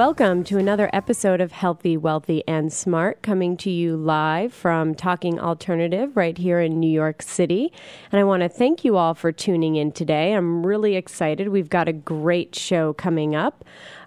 [0.00, 5.38] Welcome to another episode of Healthy, Wealthy, and Smart, coming to you live from Talking
[5.38, 7.70] Alternative right here in New York City.
[8.10, 10.32] And I want to thank you all for tuning in today.
[10.32, 11.48] I'm really excited.
[11.48, 13.62] We've got a great show coming up.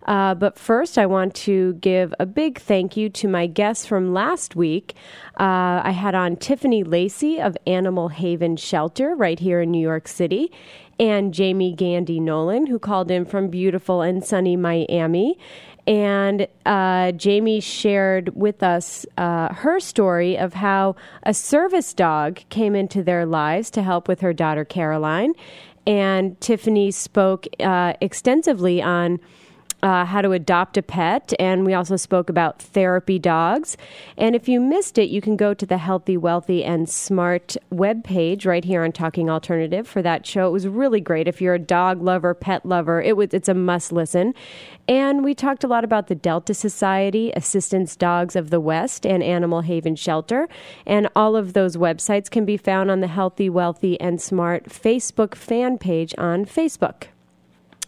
[0.08, 4.16] Uh, but first, I want to give a big thank you to my guests from
[4.16, 4.96] last week.
[5.40, 10.08] Uh, I had on Tiffany Lacey of Animal Haven Shelter right here in New York
[10.08, 10.52] City
[11.00, 15.38] and Jamie Gandy Nolan, who called in from beautiful and sunny Miami.
[15.86, 22.74] And uh, Jamie shared with us uh, her story of how a service dog came
[22.76, 25.34] into their lives to help with her daughter Caroline.
[25.86, 29.20] And Tiffany spoke uh, extensively on
[29.84, 33.76] uh, how to adopt a pet, and we also spoke about therapy dogs.
[34.18, 38.46] And if you missed it, you can go to the Healthy, Wealthy, and Smart webpage
[38.46, 40.48] right here on Talking Alternative for that show.
[40.48, 41.28] It was really great.
[41.28, 44.34] If you're a dog lover, pet lover, it was it's a must listen.
[44.88, 49.22] And we talked a lot about the Delta Society, Assistance Dogs of the West, and
[49.22, 50.48] Animal Haven Shelter.
[50.86, 55.36] And all of those websites can be found on the Healthy, Wealthy, and Smart Facebook
[55.36, 57.08] fan page on Facebook.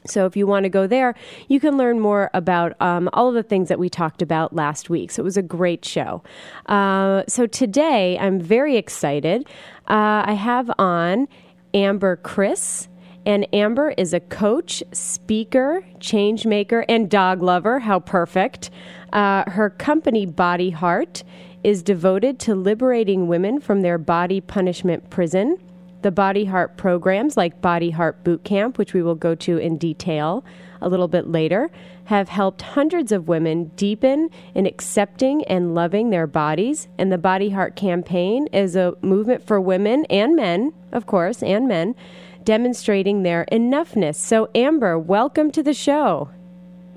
[0.06, 1.16] So, if you want to go there,
[1.48, 4.90] you can learn more about um, all of the things that we talked about last
[4.90, 5.12] week.
[5.12, 6.24] So, it was a great show.
[6.68, 9.48] Uh, so, today I'm very excited.
[9.88, 11.28] Uh, I have on
[11.74, 12.88] Amber Krzys.
[13.28, 17.80] And Amber is a coach, speaker, change maker, and dog lover.
[17.80, 18.70] How perfect.
[19.14, 21.24] Uh, her company, Body Heart,
[21.64, 25.58] is devoted to liberating women from their body punishment prison.
[26.06, 29.80] The Body Heart programs, like Body Heart Boot Camp, which we will go to in
[29.80, 30.46] detail
[30.80, 31.72] a little bit later,
[32.04, 36.88] have helped hundreds of women deepen in accepting and loving their bodies.
[37.00, 41.68] And the Body Heart campaign is a movement for women and men, of course, and
[41.68, 41.96] men,
[42.44, 44.14] demonstrating their enoughness.
[44.14, 46.30] So, Amber, welcome to the show.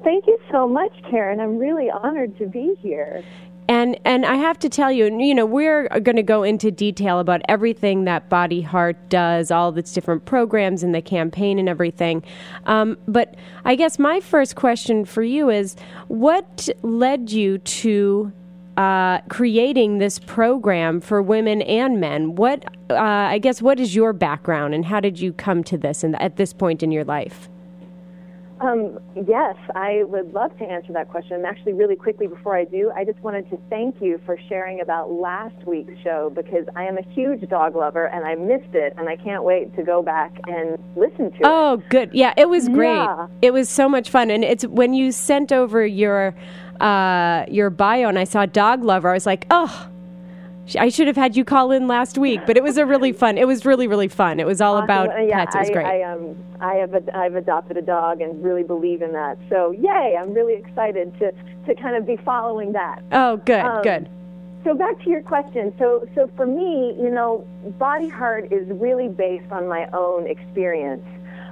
[0.05, 1.41] Thank you so much, Karen.
[1.41, 3.25] I'm really honored to be here.
[3.69, 7.21] And and I have to tell you, you know, we're going to go into detail
[7.21, 11.69] about everything that Body Heart does, all of its different programs and the campaign and
[11.69, 12.25] everything.
[12.65, 13.35] Um, but
[13.67, 15.77] I guess my first question for you is,
[16.09, 18.33] what led you to
[18.79, 22.37] uh, creating this program for women and men?
[22.37, 26.03] What uh, I guess what is your background and how did you come to this
[26.03, 27.51] and at this point in your life?
[28.61, 31.45] Um, yes, I would love to answer that question.
[31.45, 35.13] Actually, really quickly before I do, I just wanted to thank you for sharing about
[35.13, 39.09] last week's show because I am a huge dog lover and I missed it and
[39.09, 41.83] I can't wait to go back and listen to oh, it.
[41.83, 42.11] Oh, good.
[42.13, 42.95] Yeah, it was great.
[42.95, 43.29] Yeah.
[43.43, 44.31] It was so much fun.
[44.31, 46.35] And it's when you sent over your
[46.81, 49.89] uh, your bio and I saw dog lover, I was like, oh,
[50.77, 53.39] I should have had you call in last week, but it was a really fun.
[53.39, 54.41] It was really really fun.
[54.41, 54.85] It was all awesome.
[54.85, 55.55] about uh, yeah, pets.
[55.55, 55.87] It was great.
[55.87, 59.39] I, I, um, I have a, I've adopted a dog and really believe in that.
[59.49, 60.17] So yay!
[60.19, 61.33] I'm really excited to
[61.67, 63.03] to kind of be following that.
[63.13, 64.09] Oh, good, um, good.
[64.65, 65.73] So back to your question.
[65.79, 67.47] So so for me, you know,
[67.79, 71.07] Body Heart is really based on my own experience.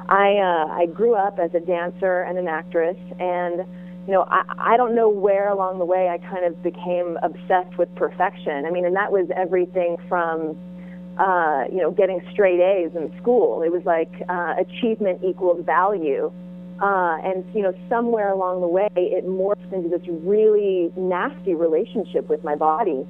[0.08, 3.64] I uh, I grew up as a dancer and an actress and
[4.06, 4.42] you know, I,
[4.74, 8.64] I don't know where along the way I kind of became obsessed with perfection.
[8.64, 10.56] I mean, and that was everything from,
[11.18, 13.62] uh, you know, getting straight A's in school.
[13.62, 16.32] It was like uh, achievement equals value.
[16.80, 22.28] Uh, and, you know, somewhere along the way, it morphed into this really nasty relationship
[22.28, 23.04] with my body.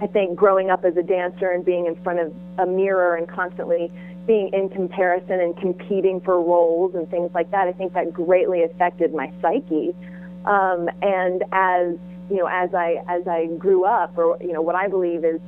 [0.00, 3.26] I think growing up as a dancer and being in front of a mirror and
[3.26, 3.90] constantly
[4.26, 8.62] being in comparison and competing for roles and things like that, I think that greatly
[8.62, 9.96] affected my psyche.
[10.48, 11.94] Um, and as
[12.30, 15.40] you know, as I as I grew up, or you know, what I believe is,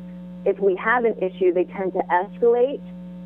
[0.45, 2.83] if we have an issue, they tend to escalate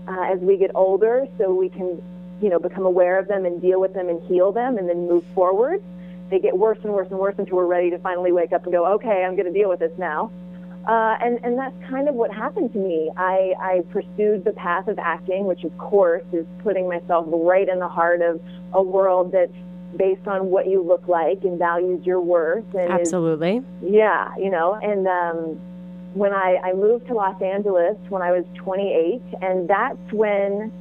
[0.07, 2.01] uh, as we get older, so we can
[2.41, 5.09] you know become aware of them and deal with them and heal them, and then
[5.09, 5.83] move forward.
[6.31, 8.73] They get worse and worse and worse until we're ready to finally wake up and
[8.73, 10.31] go, okay, I'm going to deal with this now.
[10.87, 13.11] Uh, and, and that's kind of what happened to me.
[13.17, 17.79] I, I pursued the path of acting, which of course is putting myself right in
[17.79, 18.41] the heart of
[18.73, 19.53] a world that's
[19.97, 22.65] based on what you look like and values your worth.
[22.75, 23.57] And Absolutely.
[23.57, 25.61] Is, yeah, you know, and um,
[26.15, 30.73] when I, I moved to Los Angeles when I was 28, and that's when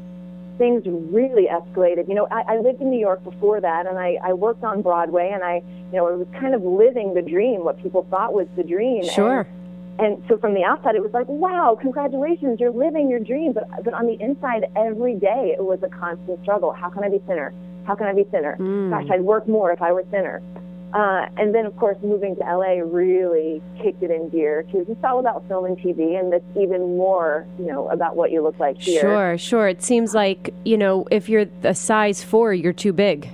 [0.57, 2.07] things really escalated.
[2.07, 4.81] You know, I, I lived in New York before that, and I, I worked on
[4.81, 8.33] Broadway, and I, you know, it was kind of living the dream, what people thought
[8.33, 9.03] was the dream.
[9.03, 9.41] Sure.
[9.41, 9.49] And,
[9.99, 13.53] and so from the outside, it was like, wow, congratulations, you're living your dream.
[13.53, 16.71] But, but on the inside, every day, it was a constant struggle.
[16.71, 17.53] How can I be thinner?
[17.85, 18.57] How can I be thinner?
[18.59, 18.89] Mm.
[18.89, 20.41] Gosh, I'd work more if I were thinner.
[20.93, 25.03] Uh, and then, of course, moving to LA really kicked it in gear because it's
[25.03, 28.59] all about film and TV, and that's even more, you know, about what you look
[28.59, 29.01] like here.
[29.01, 29.67] Sure, sure.
[29.67, 33.27] It seems like, you know, if you're a size four, you're too big.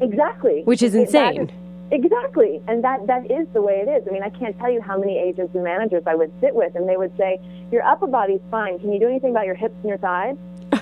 [0.00, 0.62] Exactly.
[0.64, 1.52] Which is insane.
[1.92, 4.08] Exactly, and that that is the way it is.
[4.08, 6.74] I mean, I can't tell you how many agents and managers I would sit with,
[6.74, 7.38] and they would say,
[7.70, 8.80] "Your upper body's fine.
[8.80, 10.36] Can you do anything about your hips and your thighs?"
[10.72, 10.80] oh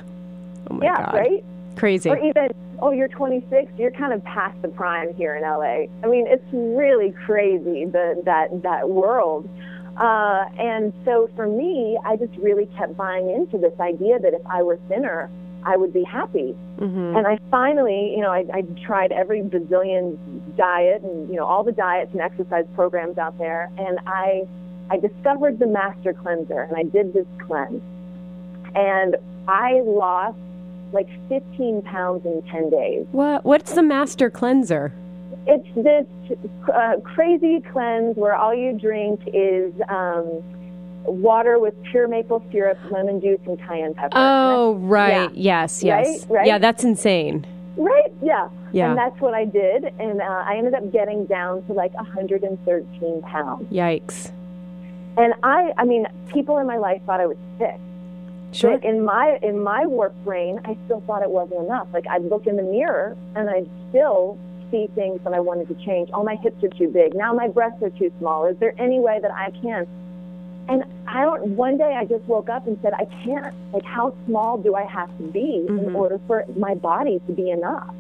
[0.71, 1.15] my yeah, God.
[1.15, 1.45] right.
[1.77, 2.09] Crazy.
[2.09, 2.49] Or even,
[2.81, 3.73] "Oh, you're 26.
[3.79, 8.23] You're kind of past the prime here in LA." I mean, it's really crazy the
[8.25, 9.49] that that world.
[9.97, 14.45] Uh, and so for me, I just really kept buying into this idea that if
[14.47, 15.31] I were thinner,
[15.65, 16.55] I would be happy.
[16.79, 20.19] hmm And I finally, you know, I, I tried every bazillion
[20.57, 24.43] diet and you know all the diets and exercise programs out there, and I
[24.91, 27.83] I discovered the Master Cleanser, and I did this cleanse,
[28.75, 29.17] and
[29.49, 30.39] I lost
[30.95, 33.07] like 15 pounds in 10 days.
[33.13, 33.45] What?
[33.45, 34.93] What's the master cleanser?
[35.47, 36.07] It's this
[36.73, 40.43] uh, crazy cleanse where all you drink is um,
[41.05, 44.13] water with pure maple syrup, lemon juice, and cayenne pepper.
[44.17, 45.35] Oh, right.
[45.35, 46.07] Yes, yes.
[46.07, 46.47] Right, right.
[46.47, 47.47] Yeah, that's insane.
[47.77, 48.13] Right?
[48.23, 48.49] Yeah.
[48.73, 48.91] Yeah.
[48.91, 49.85] And that's what I did.
[49.85, 53.71] And uh, I ended up getting down to like 113 pounds.
[53.73, 54.33] Yikes.
[55.17, 57.79] And I, I mean, people in my life thought I was sick.
[58.55, 58.79] Sure.
[58.79, 61.89] But in my in my warped brain, I still thought it wasn't enough.
[61.93, 64.39] Like I'd look in the mirror and I'd still
[64.71, 66.09] see things that I wanted to change.
[66.13, 67.15] Oh, my hips are too big.
[67.15, 68.47] Now my breasts are too small.
[68.47, 69.87] Is there any way that I can?
[70.69, 71.57] And I don't.
[71.57, 73.55] One day I just woke up and said, I can't.
[73.73, 75.95] Like, how small do I have to be in Mhm.
[75.95, 77.93] order for my body to be enough?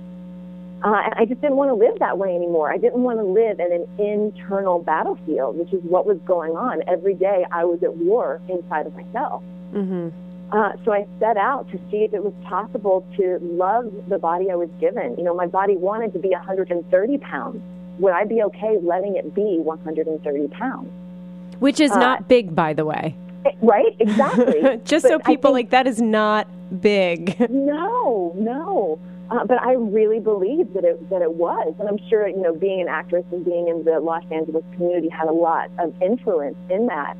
[0.82, 2.70] Uh, and I just didn't want to live that way anymore.
[2.70, 6.82] I didn't want to live in an internal battlefield, which is what was going on
[6.86, 7.44] every day.
[7.50, 9.42] I was at war inside of myself.
[9.72, 10.08] hmm
[10.52, 14.50] Uh, so I set out to see if it was possible to love the body
[14.50, 15.16] I was given.
[15.18, 17.60] You know, my body wanted to be 130 pounds.
[17.98, 20.88] Would I be okay letting it be 130 pounds?
[21.60, 23.16] Which is Uh, not big, by the way.
[23.46, 23.94] Eh, Right?
[23.98, 24.80] Exactly.
[24.84, 26.46] Just so But I people think- like that is not
[26.80, 27.36] big.
[27.50, 28.98] No, no.
[29.30, 32.54] Uh, but I really believe that it that it was, and I'm sure you know
[32.54, 36.56] being an actress and being in the Los Angeles community had a lot of influence
[36.68, 37.16] in that.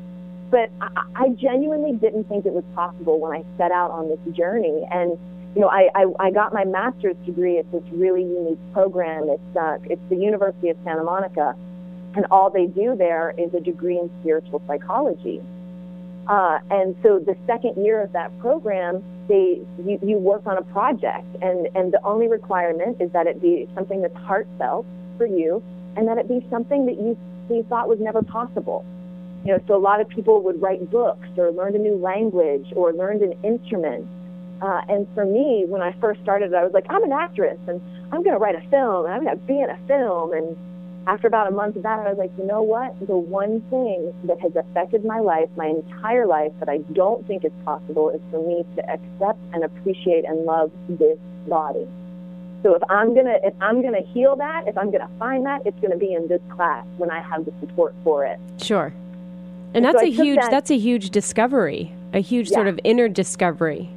[0.51, 4.35] But I, I genuinely didn't think it was possible when I set out on this
[4.35, 4.85] journey.
[4.91, 5.17] And
[5.55, 9.29] you know, I, I, I got my master's degree at this really unique program.
[9.29, 11.55] It's uh, it's the University of Santa Monica,
[12.15, 15.41] and all they do there is a degree in spiritual psychology.
[16.27, 20.61] Uh, and so the second year of that program, they you, you work on a
[20.61, 24.85] project, and and the only requirement is that it be something that's heartfelt
[25.17, 25.63] for you,
[25.95, 27.17] and that it be something that you
[27.49, 28.85] you thought was never possible.
[29.45, 32.73] You know, so a lot of people would write books or learn a new language
[32.75, 34.07] or learned an instrument.
[34.61, 37.79] Uh, and for me, when I first started, I was like, I'm an actress, and
[38.11, 40.57] I'm going to write a film, and I'm going to be in a film, and
[41.07, 42.97] after about a month of that, I was like, you know what?
[43.05, 47.45] The one thing that has affected my life, my entire life, that I don't think
[47.45, 51.87] is possible is for me to accept and appreciate and love this body.
[52.63, 55.79] So if I'm gonna if I'm gonna heal that, if I'm gonna find that, it's
[55.81, 58.39] gonna be in this class when I have the support for it.
[58.57, 58.91] Sure.
[59.75, 61.91] And So that's I a huge that- that's a huge discovery.
[62.13, 63.89] A huge sort of inner discovery.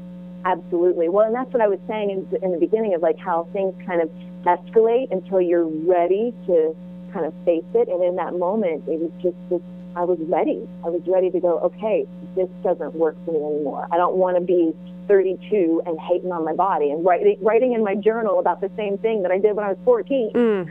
[0.45, 1.09] Absolutely.
[1.09, 3.75] Well, and that's what I was saying in, in the beginning of like how things
[3.87, 4.11] kind of
[4.45, 6.75] escalate until you're ready to
[7.13, 7.89] kind of face it.
[7.89, 9.61] And in that moment, it was just this,
[9.95, 10.67] I was ready.
[10.85, 13.87] I was ready to go, okay, this doesn't work for me anymore.
[13.93, 14.75] I don't want to be
[15.07, 18.99] 32 and hating on my body and writing, writing in my journal about the same
[18.99, 20.69] thing that I did when I was 14, Mm,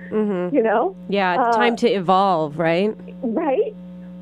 [0.50, 0.96] hmm you know?
[1.10, 2.96] Yeah, Uh, time to evolve, right?
[3.24, 3.74] right?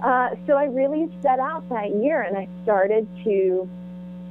[0.02, 3.70] Uh, so I really set out that year and I started to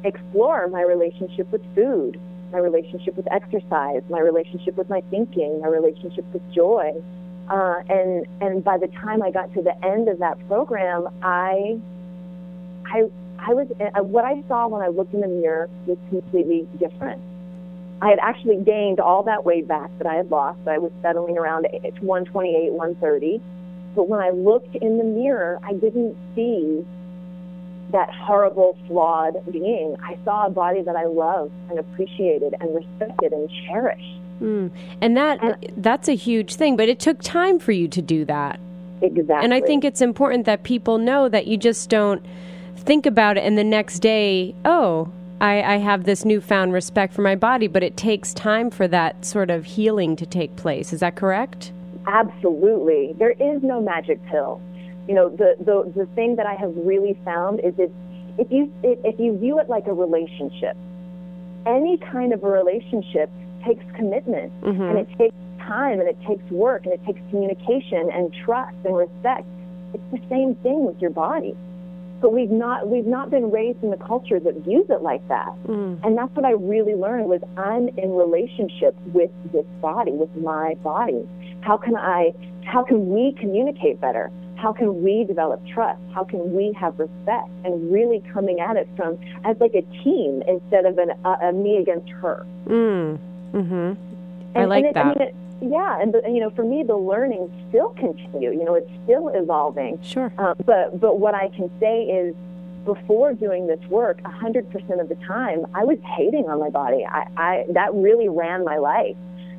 [0.04, 2.20] explore my relationship with food,
[2.52, 6.92] my relationship with exercise, my relationship with my thinking, my relationship with joy.
[7.48, 11.78] Uh, and and by the time I got to the end of that program, I
[12.86, 13.04] I
[13.38, 17.20] I was uh, what I saw when I looked in the mirror was completely different.
[18.00, 20.66] I had actually gained all that weight back that I had lost.
[20.66, 23.40] I was settling around 128, 130.
[23.94, 26.84] But when I looked in the mirror, I didn't see
[27.92, 29.96] that horrible, flawed being.
[30.02, 34.18] I saw a body that I loved and appreciated and respected and cherished.
[34.42, 34.70] Mm.
[35.00, 38.24] And that And- that's a huge thing, but it took time for you to do
[38.24, 38.58] that.
[39.00, 39.44] Exactly.
[39.44, 42.24] And I think it's important that people know that you just don't
[42.76, 45.08] think about it and the next day, oh,
[45.40, 49.24] I, I have this newfound respect for my body, but it takes time for that
[49.24, 50.92] sort of healing to take place.
[50.92, 51.72] Is that correct?
[52.06, 53.14] Absolutely.
[53.18, 54.60] There is no magic pill.
[55.08, 57.90] You know, the, the, the thing that I have really found is that
[58.38, 60.76] if you, if you view it like a relationship,
[61.66, 63.30] any kind of a relationship
[63.64, 64.82] takes commitment Mm-hmm.
[64.82, 68.96] and it takes time and it takes work and it takes communication and trust and
[68.96, 69.46] respect.
[69.94, 71.56] It's the same thing with your body.
[72.20, 75.52] But we've not we've not been raised in the culture that views it like that.
[75.66, 76.00] Mm.
[76.04, 80.74] And that's what I really learned was I'm in relationship with this body, with my
[80.82, 81.28] body.
[81.64, 82.32] How can I
[82.64, 84.30] How can we communicate better?
[84.56, 86.00] How can we develop trust?
[86.14, 87.48] How can we have respect?
[87.64, 91.52] And really coming at it from as like a team instead of an, a, a
[91.52, 92.46] me against her.
[92.66, 93.18] Mm.
[93.52, 93.72] Mm-hmm.
[93.74, 95.06] And, I like and it, that.
[95.06, 98.52] I mean, it, yeah, and the, you know, for me, the learning still continue.
[98.52, 100.00] You know, it's still evolving.
[100.02, 100.32] Sure.
[100.38, 102.34] Um, but but what I can say is,
[102.84, 107.06] before doing this work, 100% of the time, I was hating on my body.
[107.06, 109.16] I, I that really ran my life.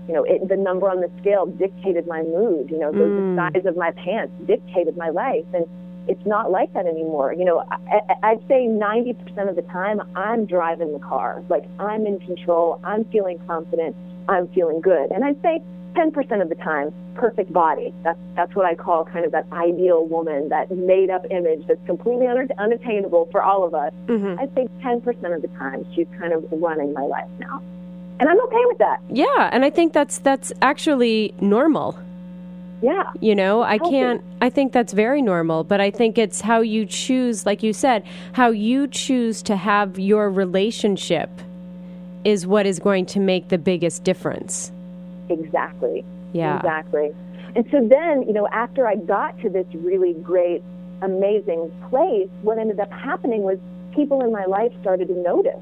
[0.07, 2.69] You know, it, the number on the scale dictated my mood.
[2.69, 3.35] You know, the, Mm.
[3.35, 5.65] the size of my pants dictated my life, and
[6.07, 7.33] it's not like that anymore.
[7.33, 7.77] You know, I,
[8.09, 11.43] I- I'd say 90% of the time, I'm driving the car.
[11.50, 12.79] Like I'm in control.
[12.83, 13.95] I'm feeling confident.
[14.27, 15.12] I'm feeling good.
[15.12, 15.62] And I'd say
[15.95, 17.93] 10% of the time, perfect body.
[18.03, 21.79] That's that's what I call kind of that ideal woman, that made up image that's
[21.85, 23.93] completely un- unattainable for all of us.
[24.07, 24.39] Mm-hmm.
[24.39, 27.62] I'd say 10% of the time, she's kind of running my life now.
[28.19, 29.01] And I'm okay with that.
[29.10, 32.00] Yeah, and I think that's that's actually normal.
[32.81, 33.03] Yeah.
[33.19, 36.86] You know, I can't, I think that's very normal, but I think it's how you
[36.86, 38.03] choose, like you said,
[38.34, 41.29] how you choose to have your relationship
[42.24, 44.72] is what is going to make the biggest difference.
[45.29, 46.05] Exactly.
[46.34, 46.57] Yeah.
[46.57, 47.12] Exactly.
[47.55, 50.62] And so then, you know, after I got to this really great,
[51.01, 53.57] amazing place, what ended up happening was
[53.95, 55.60] people in my life started to notice.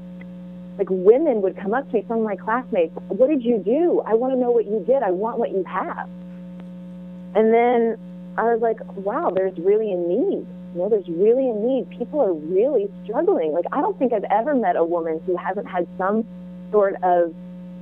[0.78, 4.02] Like women would come up to me, some of my classmates, what did you do?
[4.06, 5.02] I want to know what you did.
[5.02, 6.08] I want what you have.
[7.34, 7.96] And then
[8.36, 10.46] I was like, wow, there's really a need.
[10.74, 11.88] You know, there's really a need.
[11.96, 13.52] People are really struggling.
[13.52, 16.26] Like, I don't think I've ever met a woman who hasn't had some
[16.72, 17.32] sort of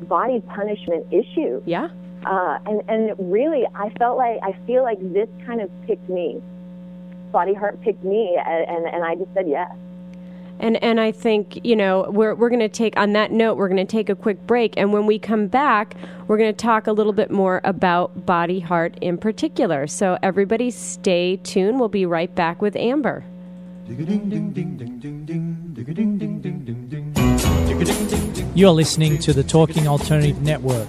[0.06, 1.62] body punishment issue.
[1.64, 1.88] Yeah.
[2.26, 6.42] Uh, and, and really, I felt like, I feel like this kind of picked me.
[7.32, 9.72] Body Heart picked me, and, and, and I just said yes.
[10.60, 13.68] And and I think, you know, we're we're going to take on that note, we're
[13.68, 15.96] going to take a quick break and when we come back,
[16.28, 19.86] we're going to talk a little bit more about body heart in particular.
[19.86, 21.80] So everybody stay tuned.
[21.80, 23.24] We'll be right back with Amber.
[28.54, 30.88] You're listening to the Talking Alternative Network.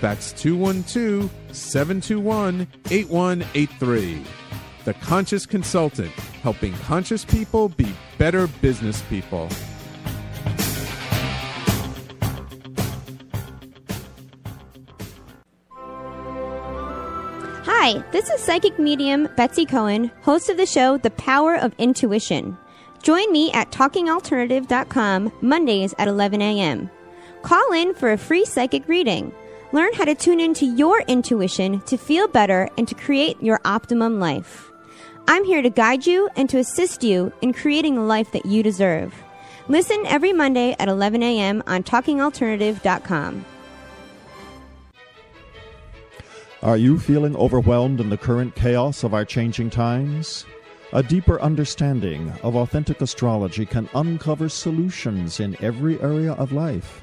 [0.00, 4.24] That's 212 721 8183.
[4.84, 6.12] The Conscious Consultant,
[6.42, 9.48] helping conscious people be better business people.
[17.64, 22.56] Hi, this is psychic medium Betsy Cohen, host of the show The Power of Intuition.
[23.02, 26.90] Join me at talkingalternative.com Mondays at 11 a.m.
[27.42, 29.32] Call in for a free psychic reading.
[29.72, 34.18] Learn how to tune into your intuition to feel better and to create your optimum
[34.18, 34.70] life.
[35.26, 38.62] I'm here to guide you and to assist you in creating the life that you
[38.62, 39.14] deserve.
[39.68, 41.62] Listen every Monday at 11 a.m.
[41.66, 43.44] on talkingalternative.com.
[46.62, 50.46] Are you feeling overwhelmed in the current chaos of our changing times?
[50.94, 57.02] A deeper understanding of authentic astrology can uncover solutions in every area of life.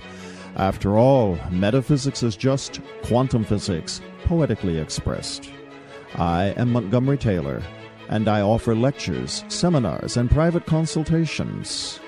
[0.56, 5.52] After all, metaphysics is just quantum physics, poetically expressed.
[6.16, 7.62] I am Montgomery Taylor,
[8.08, 12.00] and I offer lectures, seminars, and private consultations.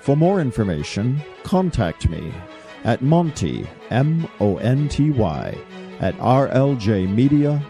[0.00, 2.32] For more information, contact me
[2.82, 5.56] at Monty, M O N T Y,
[6.00, 7.62] at rljmedia.com.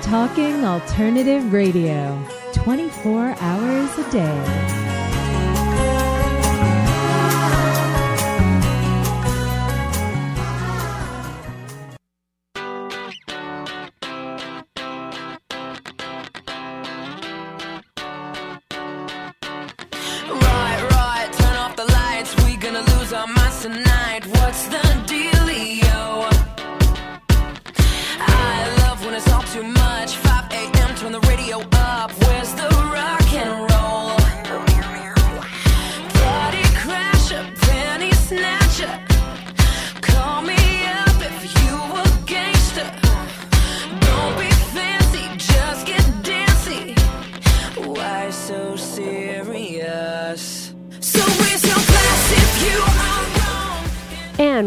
[0.00, 2.18] Talking Alternative Radio,
[2.64, 4.87] 24 hours a day.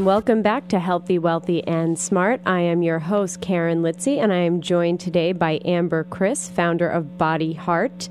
[0.01, 2.41] And welcome back to Healthy, Wealthy, and Smart.
[2.47, 6.89] I am your host, Karen Litzy, and I am joined today by Amber Krzys, founder
[6.89, 8.09] of Body Heart.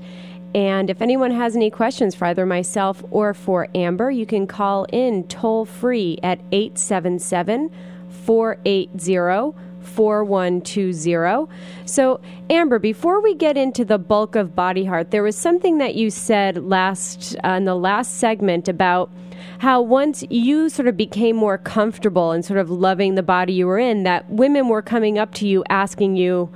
[0.55, 4.85] And if anyone has any questions for either myself or for Amber, you can call
[4.93, 7.69] in toll free at 877
[8.07, 11.53] 480 4120.
[11.83, 15.95] So, Amber, before we get into the bulk of Body Heart, there was something that
[15.95, 19.11] you said last uh, in the last segment about
[19.59, 23.67] how once you sort of became more comfortable and sort of loving the body you
[23.67, 26.49] were in, that women were coming up to you asking you,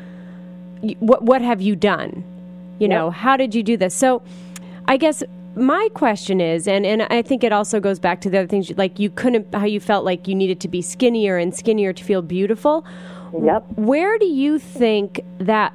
[1.00, 2.24] "What what have you done?
[2.80, 4.22] You know, how did you do this?" So,
[4.88, 5.24] I guess
[5.56, 8.72] my question is, and, and I think it also goes back to the other things,
[8.78, 12.04] like you couldn't, how you felt like you needed to be skinnier and skinnier to
[12.04, 12.86] feel beautiful.
[13.42, 13.66] Yep.
[13.76, 15.74] Where do you think that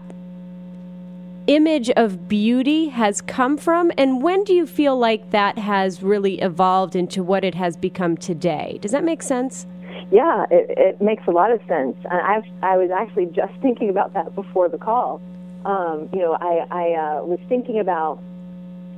[1.51, 6.41] image of beauty has come from, and when do you feel like that has really
[6.41, 8.79] evolved into what it has become today?
[8.81, 9.67] Does that make sense?
[10.13, 11.97] Yeah, it, it makes a lot of sense.
[12.09, 15.21] I, I was actually just thinking about that before the call.
[15.65, 18.23] Um, you know, I, I uh, was thinking about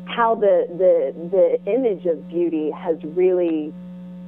[0.05, 3.73] how the, the the image of beauty has really,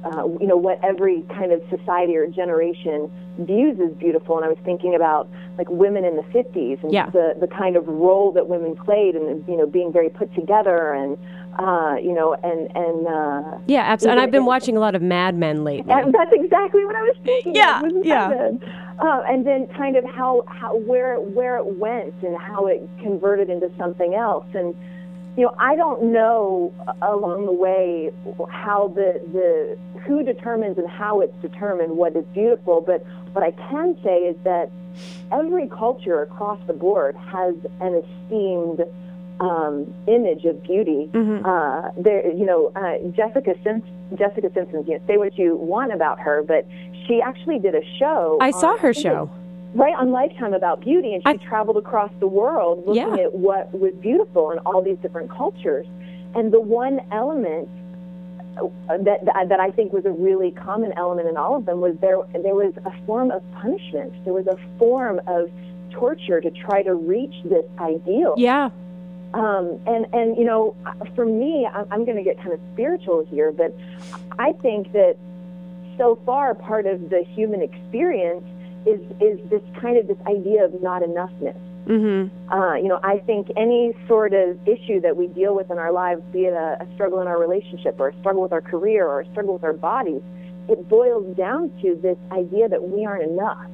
[0.03, 4.37] uh, you know, what every kind of society or generation views as beautiful.
[4.37, 7.09] And I was thinking about like women in the 50s and Yeah.
[7.09, 10.93] the the kind of role that women played, and you know, being very put together
[10.93, 11.17] and
[11.57, 14.11] uh, you know, and and uh, Yeah, absolutely.
[14.11, 15.93] And I've been watching a lot of Mad Men lately.
[15.93, 17.55] that's exactly what I was thinking.
[17.55, 18.49] Yeah, yeah.
[18.99, 23.49] Uh, and then kind of how, how where where it went and how it converted
[23.49, 24.45] into something else.
[24.53, 24.73] And
[25.37, 28.11] you know, I don't know uh, along the way
[28.49, 32.81] how the the who determines and how it's determined what is beautiful.
[32.81, 34.71] But what I can say is that
[35.31, 38.81] every culture across the board has an esteemed
[39.39, 41.09] um, image of beauty.
[41.11, 41.45] Mm-hmm.
[41.45, 43.91] Uh, there, you know, uh, Jessica Simpson.
[44.15, 44.85] Jessica Simpson.
[44.87, 46.65] You know, say what you want about her, but
[47.07, 48.37] she actually did a show.
[48.39, 49.23] I saw her I show.
[49.33, 49.44] it-
[49.75, 53.25] right on Lifetime about beauty, and she I- traveled across the world looking Yeah.
[53.25, 55.85] at what was beautiful in all these different cultures.
[56.33, 57.67] And the one element
[58.57, 61.81] uh, that that that I think was a really common element in all of them
[61.81, 64.13] was there there was a form of punishment.
[64.23, 65.51] There was a form of
[65.91, 68.33] torture to try to reach this ideal.
[68.37, 68.69] Yeah.
[69.33, 70.73] Um, and and you know,
[71.15, 73.73] for me, I- I'm going to get kind of spiritual here, but
[74.39, 75.17] I think that
[75.97, 78.45] so far part of the human experience
[78.85, 81.59] is is this kind of this idea of not enoughness.
[81.87, 82.51] Mm-hmm.
[82.51, 85.91] Uh, you know, I think any sort of issue that we deal with in our
[85.91, 89.07] lives, be it a, a struggle in our relationship or a struggle with our career
[89.07, 90.21] or a struggle with our bodies,
[90.67, 93.67] it boils down to this idea that we aren't enough.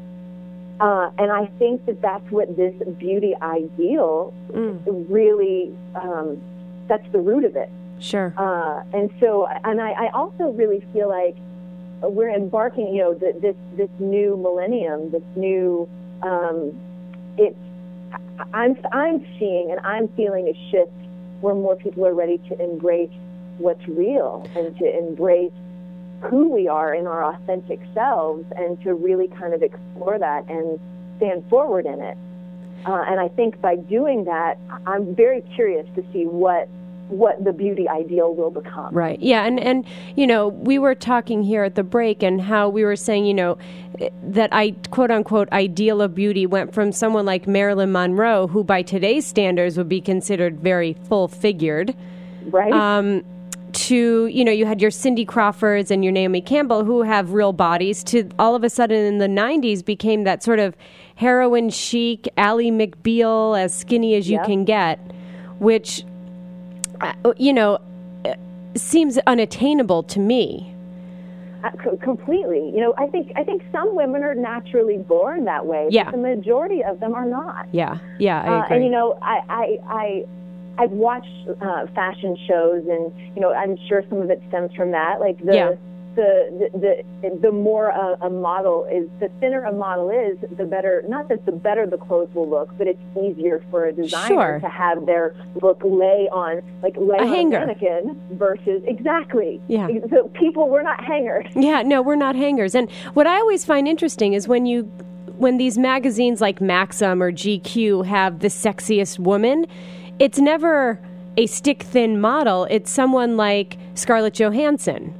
[0.82, 5.06] Uh, and I think that that's what this beauty ideal Mm.
[5.08, 6.42] really um,
[6.88, 7.70] that's the root of it.
[8.00, 8.34] Sure.
[8.36, 11.38] Uh, and so, and I, I also really feel like
[12.02, 15.88] we're embarking, you know, th- this this new millennium, this new,
[16.24, 16.74] um,
[17.38, 17.58] it's,
[18.54, 20.92] I'm I'm seeing and I'm feeling a shift
[21.42, 23.12] where more people are ready to embrace
[23.58, 25.52] what's real and to embrace
[26.22, 30.80] who we are in our authentic selves and to really kind of explore that and
[31.18, 32.18] stand forward in it.
[32.86, 36.68] Uh, and I think by doing that, I'm very curious to see what
[37.12, 38.94] what the beauty ideal will become.
[38.94, 39.20] Right.
[39.22, 39.46] Yeah.
[39.46, 42.96] And, and, you know, we were talking here at the break and how we were
[42.96, 43.58] saying, you know,
[44.24, 48.82] that I quote unquote ideal of beauty went from someone like Marilyn Monroe, who by
[48.82, 51.96] today's standards would be considered very full figured,
[52.46, 52.72] Right?
[52.74, 53.24] um,
[53.74, 57.54] to, you know, you had your Cindy Crawfords and your Naomi Campbell who have real
[57.54, 60.76] bodies, to all of a sudden in the 90s became that sort of
[61.16, 64.46] heroin chic, Ally McBeal, as skinny as you Yeah.
[64.46, 65.00] can get,
[65.60, 66.04] which,
[67.38, 67.80] you know,
[68.26, 68.34] uh,
[68.76, 70.74] seems unattainable to me.
[71.64, 72.72] Uh, co- completely.
[72.74, 75.90] You know, I think I think some women are naturally born that way.
[76.06, 77.68] but the majority of them are not.
[77.72, 80.26] Yeah, yeah, I Uh, and you know, I I I
[80.80, 81.28] I've watched
[81.62, 85.20] uh, fashion shows, and you know, I'm sure some of it stems from that.
[85.20, 85.76] Like the Yeah.
[86.16, 90.66] The, the the the more a, a model is, the thinner a model is, the
[90.66, 91.04] better.
[91.08, 94.60] Not that the better the clothes will look, but it's easier for a designer Sure.
[94.60, 97.58] to have their look lay on like lay A on hanger.
[97.58, 99.62] a mannequin versus exactly.
[99.68, 99.88] Yeah.
[100.10, 101.46] So people, we're not hangers.
[101.56, 102.76] Yeah, no, we're not hangers.
[102.76, 104.84] And what I always find interesting is when you
[105.38, 109.66] when these magazines like Maxim or GQ have the sexiest woman,
[110.20, 111.00] it's never
[111.38, 112.68] a stick thin model.
[112.70, 115.14] It's someone like Scarlett Johansson,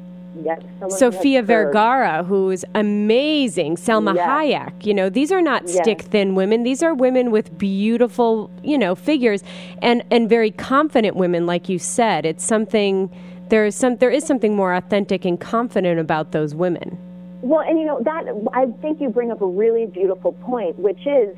[0.90, 1.42] Sofia.
[1.42, 4.28] Vergara, who's amazing, Salma Yes.
[4.28, 4.86] Hayek.
[4.86, 5.78] You know, these are not Yes.
[5.78, 6.64] stick thin women.
[6.64, 9.44] These are women with beautiful, you know, figures
[9.82, 12.26] and and very confident women, like you said.
[12.26, 13.10] It's something
[13.50, 16.98] there is some there is something more authentic and confident about those women.
[17.42, 18.24] Well, and you know that
[18.54, 21.36] I think you bring up a really beautiful point, which is,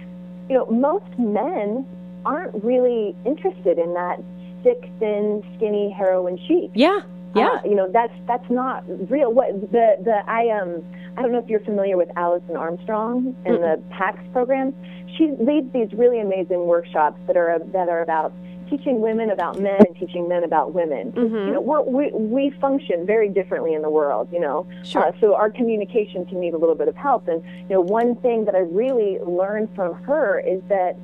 [0.50, 1.86] you know, most men
[2.26, 4.22] aren't really interested in that
[4.63, 6.72] thick, thin, skinny heroin chic.
[6.74, 7.00] Yeah,
[7.36, 7.48] yeah.
[7.48, 9.34] Uh, you know, that's that's not real.
[9.34, 10.84] What the the I um
[11.17, 14.74] I don't know if you're familiar with Alison Armstrong and the PAX program.
[15.17, 18.34] She leads these really amazing workshops that are that are about
[18.69, 21.12] teaching women about men and teaching men about women.
[21.12, 21.48] Mhm.
[21.48, 24.30] You know, we're, we we function very differently in the world.
[24.32, 25.06] You know, Sure.
[25.08, 27.28] uh, so our communication can need a little bit of help.
[27.28, 30.96] And you know, one thing that I really learned from her is that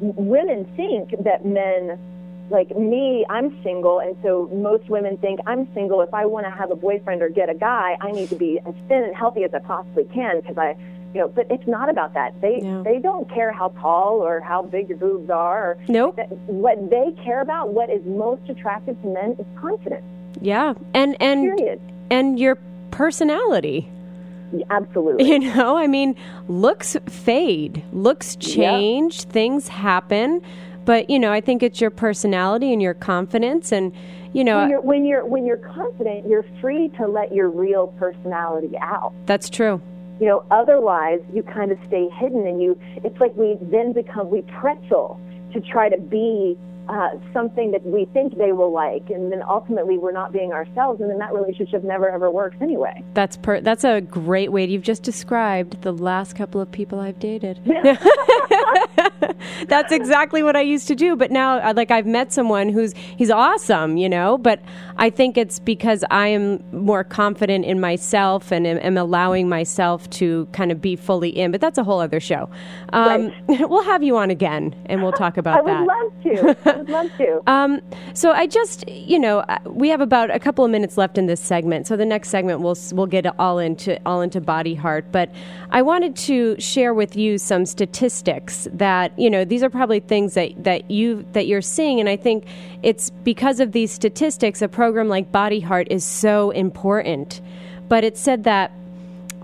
[0.00, 1.98] women think that men
[2.52, 6.00] like me, I'm single, and so most women think I'm single.
[6.02, 8.60] If I want to have a boyfriend or get a guy, I need to be
[8.66, 10.76] as thin and healthy as I possibly can because I,
[11.14, 11.28] you know.
[11.28, 12.40] But it's not about that.
[12.40, 12.82] They Yeah.
[12.84, 15.70] they don't care how tall or how big your boobs are.
[15.72, 16.18] Or Nope.
[16.46, 20.04] what they care about, what is most attractive to men, is confidence.
[20.40, 21.80] Yeah, and and Period.
[22.10, 22.56] and your
[22.90, 23.88] personality.
[24.70, 25.26] Absolutely.
[25.30, 26.14] You know, I mean,
[26.46, 30.42] looks fade, looks change, things happen,
[30.84, 33.92] but you know, I think it's your personality and your confidence, and
[34.32, 37.88] you know, when you're when you're when you're confident, you're free to let your real
[37.98, 39.12] personality out.
[39.26, 39.80] that's true.
[40.20, 42.78] You know, otherwise you kind of stay hidden, and you.
[42.96, 45.20] It's like we then become we pretzel
[45.52, 46.56] to try to be
[46.88, 51.00] uh, something that we think they will like, and then ultimately we're not being ourselves,
[51.00, 53.02] and then that relationship never ever works anyway.
[53.14, 54.64] That's per- that's a great way.
[54.66, 57.60] You've just described the last couple of people I've dated.
[59.68, 61.16] that's exactly what I used to do.
[61.16, 64.38] But now, uh, like, I've met someone who's he's awesome, you know.
[64.38, 64.60] But
[64.96, 70.08] I think it's because I am more confident in myself and am, am allowing myself
[70.10, 71.50] to kind of be fully in.
[71.50, 72.48] But that's a whole other show.
[72.92, 75.76] Um, we'll have you on again, and we'll talk about that.
[75.76, 76.71] I would love to.
[76.72, 77.40] I would love to.
[77.52, 77.80] Um,
[78.14, 81.26] so I just, you know, uh, we have about a couple of minutes left in
[81.26, 81.86] this segment.
[81.86, 85.04] So the next segment we'll we'll get all into all into body heart.
[85.12, 85.30] But
[85.70, 90.34] I wanted to share with you some statistics that you know these are probably things
[90.34, 92.46] that that you that you're seeing, and I think
[92.82, 97.40] it's because of these statistics a program like Body Heart is so important.
[97.88, 98.72] But it said that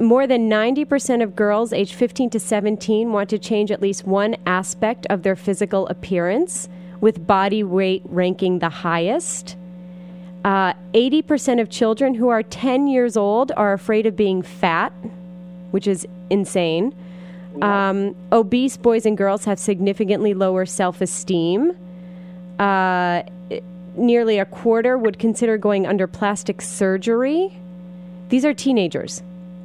[0.01, 4.37] more than 90% of girls aged 15 to 17 want to change at least one
[4.47, 6.69] aspect of their physical appearance,
[7.01, 9.57] with body weight ranking the highest.
[10.45, 14.93] Uh, 80% of children who are 10 years old are afraid of being fat,
[15.71, 16.95] which is insane.
[17.63, 21.77] Um, obese boys and girls have significantly lower self esteem.
[22.59, 23.23] Uh,
[23.97, 27.59] nearly a quarter would consider going under plastic surgery.
[28.29, 29.23] These are teenagers.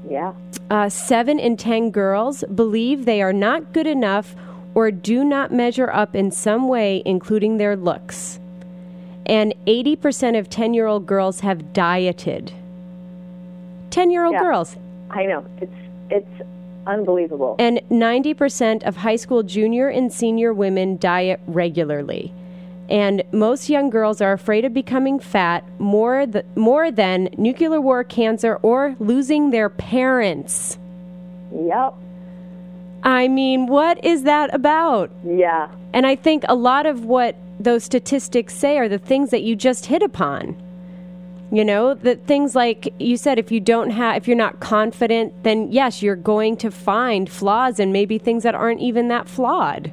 [0.10, 0.34] Yeah.
[0.70, 4.36] Uh, seven in ten girls believe they are not good enough
[4.76, 8.40] or do not measure up in some way, including their looks.
[9.26, 12.52] And 80% of 10 year old girls have dieted.
[13.90, 14.42] 10 year old Yeah.
[14.42, 14.76] girls.
[15.10, 15.44] I know.
[15.62, 15.72] It's
[16.10, 16.42] it's
[16.86, 17.56] unbelievable.
[17.60, 22.34] And 90% of high school junior and senior women diet regularly.
[22.90, 28.04] And most young girls are afraid of becoming fat more, th- more than nuclear war,
[28.04, 30.78] cancer, or losing their parents.
[31.56, 31.94] Yep.
[33.04, 35.12] I mean, what is that about?
[35.26, 35.70] Yeah.
[35.94, 39.56] And I think a lot of what those statistics say are the things that you
[39.56, 40.56] just hit upon.
[41.52, 45.44] You know, that things like you said, if you don't have, if you're not confident,
[45.44, 49.92] then yes, you're going to find flaws and maybe things that aren't even that flawed.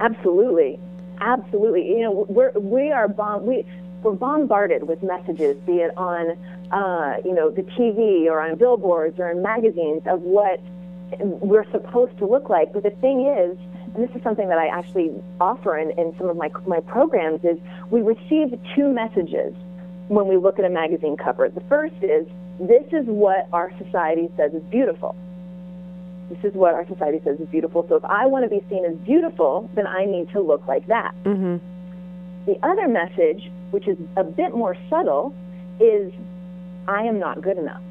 [0.00, 0.80] Absolutely,
[1.20, 1.86] absolutely.
[1.86, 3.64] You know, we're we are bomb we
[4.02, 6.36] we're bombarded with messages, be it on
[6.72, 10.60] uh, you know the TV or on billboards or in magazines of what
[11.20, 12.72] we're supposed to look like.
[12.72, 13.58] But the thing is,
[13.94, 17.44] and this is something that I actually offer in, in some of my my programs,
[17.44, 17.58] is
[17.90, 19.54] we receive two messages
[20.08, 21.48] when we look at a magazine cover.
[21.48, 22.26] The first is
[22.60, 25.16] this is what our society says is beautiful.
[26.28, 27.86] This is what our society says is beautiful.
[27.88, 30.86] So if I want to be seen as beautiful, then I need to look like
[30.88, 31.14] that.
[31.24, 31.56] Mm-hmm.
[32.46, 35.34] The other message, which is a bit more subtle,
[35.78, 36.12] is
[36.88, 37.82] I am not good enough.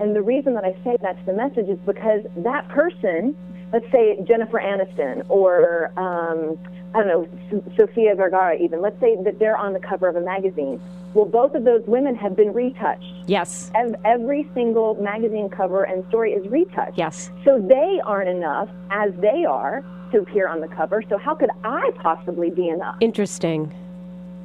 [0.00, 3.36] And the reason that I say that's the message is because that person,
[3.72, 6.56] let's say Jennifer Aniston or um,
[6.94, 7.08] I don't
[7.52, 10.80] know Sofia Vergara, even let's say that they're on the cover of a magazine.
[11.14, 13.04] Well, both of those women have been retouched.
[13.26, 13.70] Yes.
[14.04, 16.98] Every single magazine cover and story is retouched.
[16.98, 17.30] Yes.
[17.44, 21.02] So they aren't enough as they are to appear on the cover.
[21.08, 22.96] So how could I possibly be enough?
[23.00, 23.68] Interesting.
[23.68, 23.74] right?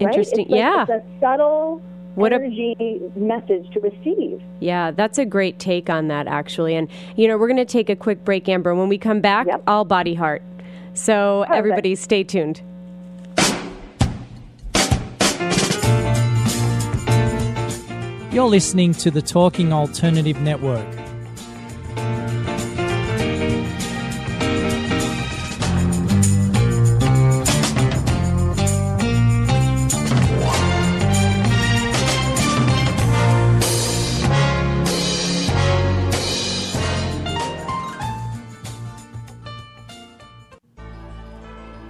[0.07, 0.41] Interesting.
[0.45, 0.81] It's like- yeah.
[0.83, 1.81] It's a subtle
[2.15, 4.41] What a- energy message to receive.
[4.59, 6.75] Yeah, that's a great take on that, actually.
[6.75, 8.75] And, you know, we're going to take a quick break, Amber.
[8.75, 9.63] When we come back, Yep.
[9.67, 10.41] all body heart.
[10.93, 11.57] So, Perfect.
[11.57, 12.61] everybody, stay tuned.
[18.31, 20.87] You're listening to the Talking Alternative Network.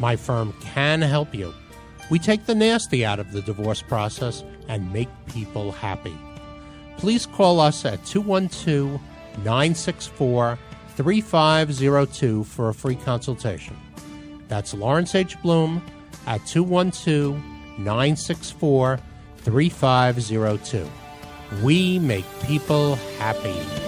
[0.00, 1.54] My firm can help you.
[2.10, 6.16] We take the nasty out of the divorce process and make people happy.
[6.96, 9.00] Please call us at 212
[9.44, 10.58] 964
[10.96, 13.76] 3502 for a free consultation.
[14.48, 15.40] That's Lawrence H.
[15.42, 15.82] Bloom
[16.26, 17.36] at 212
[17.78, 18.98] 964
[19.36, 20.90] 3502.
[21.62, 23.87] We make people happy.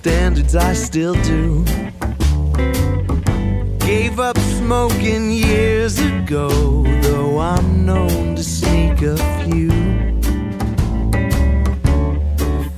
[0.00, 1.62] standards, I still do.
[3.80, 6.48] Gave up smoking years ago,
[7.02, 9.70] though I'm known to sneak a few.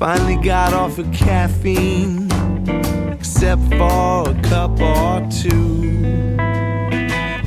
[0.00, 2.28] Finally got off of caffeine,
[3.12, 6.36] except for a cup or two.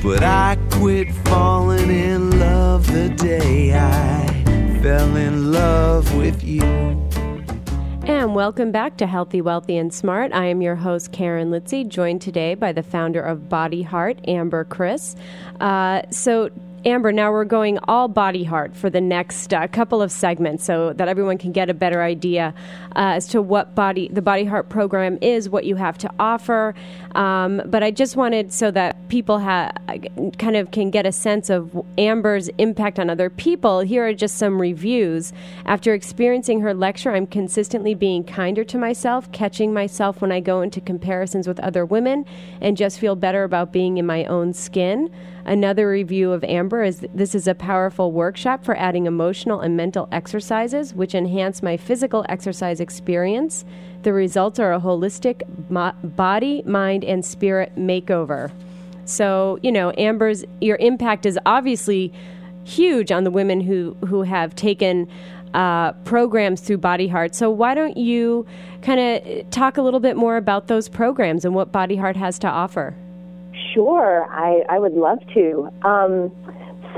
[0.01, 4.25] But I quit falling in love the day I
[4.81, 7.04] fell in love with you.
[8.07, 10.31] And welcome back to Healthy, Wealthy, and Smart.
[10.31, 14.63] I am your host, Karen Litzy, joined today by the founder of Body Heart, Amber
[14.63, 15.15] Krzys.
[15.59, 16.51] Uh, so,
[16.87, 20.93] Amber, now we're going all body heart for the next uh, couple of segments so
[20.93, 22.53] that everyone can get a better idea
[22.95, 26.75] uh, as to what body the body heart program is, what you have to offer.
[27.15, 29.71] Um, but I just wanted so that people ha-
[30.37, 33.79] kind of can get a sense of Amber's impact on other people.
[33.79, 35.33] Here are just some reviews.
[35.65, 40.61] After experiencing her lecture, I'm consistently being kinder to myself, catching myself when I go
[40.61, 42.25] into comparisons with other women,
[42.61, 45.09] and just feel better about being in my own skin.
[45.45, 50.09] Another review of Amber is this is a powerful workshop for adding emotional and mental
[50.11, 53.63] exercises which enhance my physical exercise experience.
[54.01, 58.51] The results are a holistic mo- body, mind, and spirit makeover.
[59.05, 62.11] So, you know, Amber's your impact is obviously
[62.63, 65.07] huge on the women who who have taken
[65.53, 67.35] uh, programs through Body Heart.
[67.35, 68.47] So, why don't you
[68.81, 72.39] kind of talk a little bit more about those programs and what Body Heart has
[72.39, 72.95] to offer?
[73.75, 75.69] Sure, I, I would love to.
[75.83, 76.31] Um,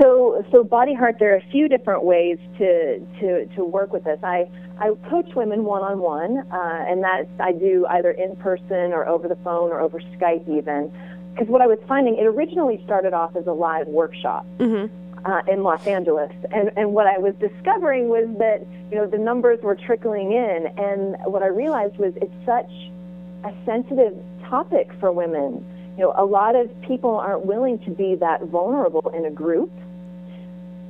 [0.00, 4.04] so, so Body Heart, there are a few different ways to to, to work with
[4.04, 4.20] this.
[4.22, 9.08] I I coach women one on one, and that's I do either in person or
[9.08, 10.92] over the phone or over Skype even.
[11.34, 14.46] Because what I was finding, it originally started off as a live workshop.
[15.24, 19.18] Uh, in Los Angeles, and and what I was discovering was that you know the
[19.18, 22.70] numbers were trickling in, and what I realized was it's such
[23.42, 24.16] a sensitive
[24.48, 25.66] topic for women.
[25.98, 29.72] You know, a lot of people aren't willing to be that vulnerable in a group.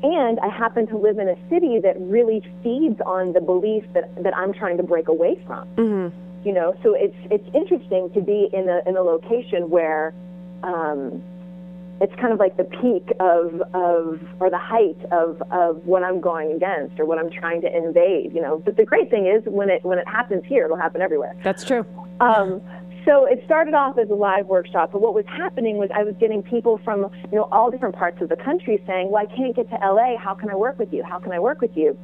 [0.03, 4.23] And I happen to live in a city that really feeds on the belief that,
[4.23, 5.66] that I'm trying to break away from.
[5.77, 6.47] Mm-hmm.
[6.47, 10.14] You know, so it's it's interesting to be in a in a location where
[10.62, 11.23] um,
[12.01, 16.21] it's kind of like the peak of of or the height of of what I'm
[16.21, 18.33] going against or what I'm trying to invade.
[18.35, 21.01] You know, but the great thing is when it when it happens here, it'll happen
[21.01, 21.35] everywhere.
[21.42, 21.85] That's true.
[22.21, 22.62] Um,
[23.09, 26.14] so it started off as a live workshop, but what was happening was I was
[26.21, 29.57] getting people from you know all different parts of the country saying, "Well, I can't
[29.57, 30.18] get to LA.
[30.18, 31.03] How can I work with you?
[31.03, 31.97] How can I work with you?"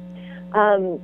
[0.53, 0.99] Um,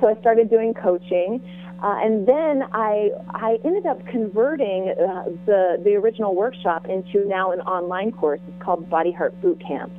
[0.00, 1.42] so I started doing coaching.
[1.82, 7.50] Uh, and then I I ended up converting uh, the the original workshop into now
[7.50, 8.40] an online course.
[8.46, 9.90] It's called Body Heart Boot Camp,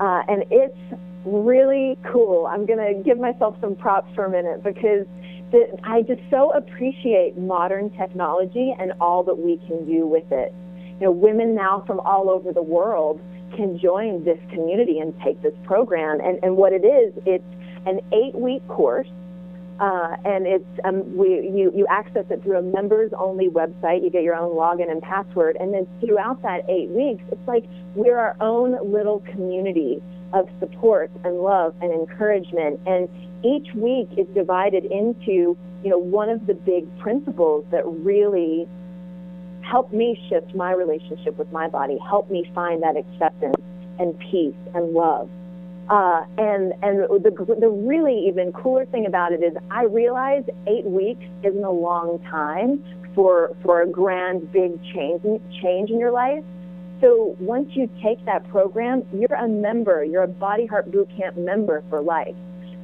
[0.00, 0.78] uh, and it's
[1.26, 2.46] really cool.
[2.46, 5.04] I'm gonna give myself some props for a minute because
[5.50, 10.52] the, I just so appreciate modern technology and all that we can do with it.
[11.00, 13.20] You know, women now from all over the world
[13.56, 16.20] can join this community and take this program.
[16.20, 17.44] And, and what it is, it's
[17.86, 19.08] an eight week course.
[19.80, 24.02] Uh, and it's um, we you you access it through a members only website.
[24.02, 27.64] You get your own login and password, and then throughout that eight weeks, it's like
[27.94, 32.80] we're our own little community of support and love and encouragement.
[32.86, 33.08] And
[33.44, 38.68] each week is divided into you know one of the big principles that really
[39.62, 43.62] help me shift my relationship with my body, help me find that acceptance
[43.98, 45.28] and peace and love.
[45.90, 50.84] Uh, and and the the really even cooler thing about it is I realize eight
[50.84, 55.22] weeks isn't a long time for for a grand big change
[55.62, 56.44] change in your life.
[57.00, 60.04] So once you take that program, you're a member.
[60.04, 62.34] You're a Body Heart Boot Camp member for life.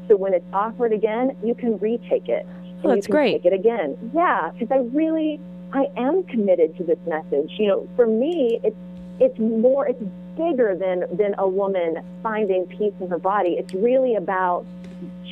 [0.09, 2.47] So when it's offered again, you can retake it.
[2.83, 3.43] Oh, that's you can great.
[3.43, 4.11] Take it again.
[4.15, 5.41] Yeah, because I really
[5.73, 7.51] I am committed to this message.
[7.59, 8.77] You know, for me, it's
[9.21, 10.03] it's more it's
[10.37, 13.51] bigger than than a woman finding peace in her body.
[13.51, 14.67] It's really about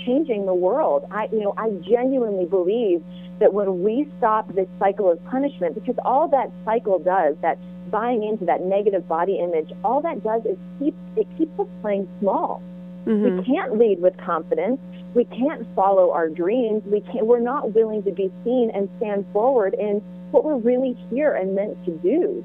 [0.05, 1.07] changing the world.
[1.11, 3.03] I you know, I genuinely believe
[3.39, 7.59] that when we stop this cycle of punishment, because all that cycle does, that
[7.91, 12.09] buying into that negative body image, all that does is keep it keeps us playing
[12.21, 12.63] small.
[13.07, 13.39] Mm-hmm.
[13.39, 14.81] We can't lead with confidence.
[15.15, 16.83] We can't follow our dreams.
[16.87, 20.97] We can't, we're not willing to be seen and stand forward in what we're really
[21.11, 22.45] here and meant to do.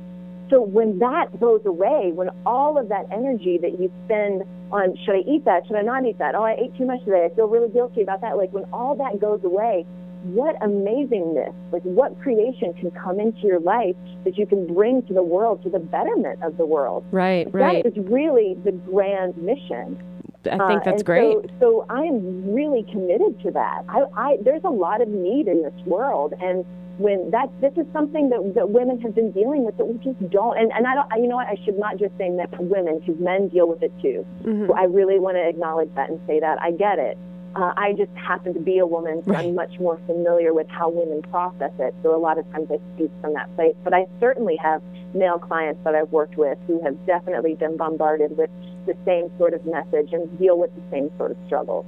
[0.50, 5.16] So when that goes away, when all of that energy that you spend on should
[5.16, 6.36] I eat that, should I not eat that?
[6.36, 7.28] Oh, I ate too much today.
[7.30, 8.38] I feel really guilty about that.
[8.38, 9.86] Like when all that goes away,
[10.24, 15.14] what amazingness, like what creation can come into your life that you can bring to
[15.14, 17.06] the world, to the betterment of the world.
[17.12, 17.84] Right, right.
[17.84, 20.02] That is really the grand mission.
[20.48, 21.34] I think Uh, that's and great.
[21.34, 23.84] So, so I'm really committed to that.
[23.90, 26.66] I, I, there's a lot of need in this world, and
[26.98, 30.18] when that this is something that, that women have been dealing with that we just
[30.32, 30.58] don't.
[30.58, 31.14] And, and I don't.
[31.14, 31.48] I- You know what?
[31.48, 34.26] I should not just say men, women, because men deal with it too.
[34.44, 34.68] Mhm.
[34.68, 37.18] So I really want to acknowledge that and say that I get it.
[37.56, 40.90] Uh, I just happen to be a woman, so I'm much more familiar with how
[40.90, 41.94] women process it.
[42.04, 43.76] So a lot of times I speak from that place.
[43.84, 44.82] But I certainly have
[45.16, 48.50] male clients that I've worked with who have definitely been bombarded with
[48.88, 51.86] the same sort of message and deal with the same sort of struggles.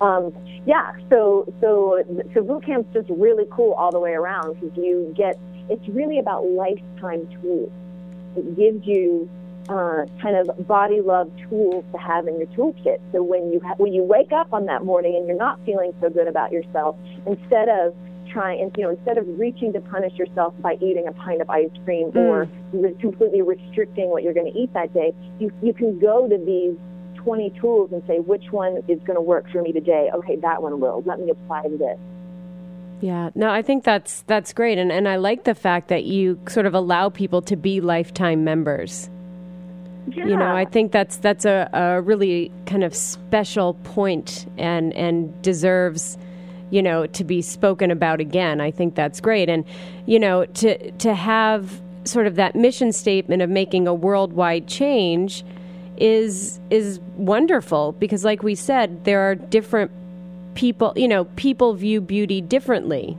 [0.00, 0.32] Um,
[0.66, 2.02] yeah, so so
[2.34, 5.38] so boot camp's just really cool all the way around because you get
[5.68, 7.70] it's really about lifetime tools.
[8.36, 9.28] It gives you
[9.68, 13.00] uh, kind of body love tools to have in your toolkit.
[13.12, 15.92] So when you ha- when you wake up on that morning and you're not feeling
[16.00, 17.94] so good about yourself, instead of
[18.32, 21.50] trying, and you know, instead of reaching to punish yourself by eating a pint of
[21.50, 22.18] ice cream hmm.
[22.18, 26.28] or re- completely restricting what you're going to eat that day, you you can go
[26.28, 26.76] to these
[27.16, 30.10] 20 tools and say which one is going to work for me today.
[30.14, 31.02] Okay, that one will.
[31.06, 31.98] Let me apply this.
[33.00, 36.38] Yeah, no, I think that's that's great, and and I like the fact that you
[36.48, 39.10] sort of allow people to be lifetime members.
[40.10, 45.40] You know, I think that's that's a, a really kind of special point and and
[45.42, 46.18] deserves,
[46.72, 48.60] you know, to be spoken about again.
[48.60, 49.64] I think that's great, and
[50.06, 55.44] you know, to to have sort of that mission statement of making a worldwide change
[55.98, 59.90] is is wonderful because, like we said, there are different
[60.54, 60.94] people.
[60.96, 63.18] You know, people view beauty differently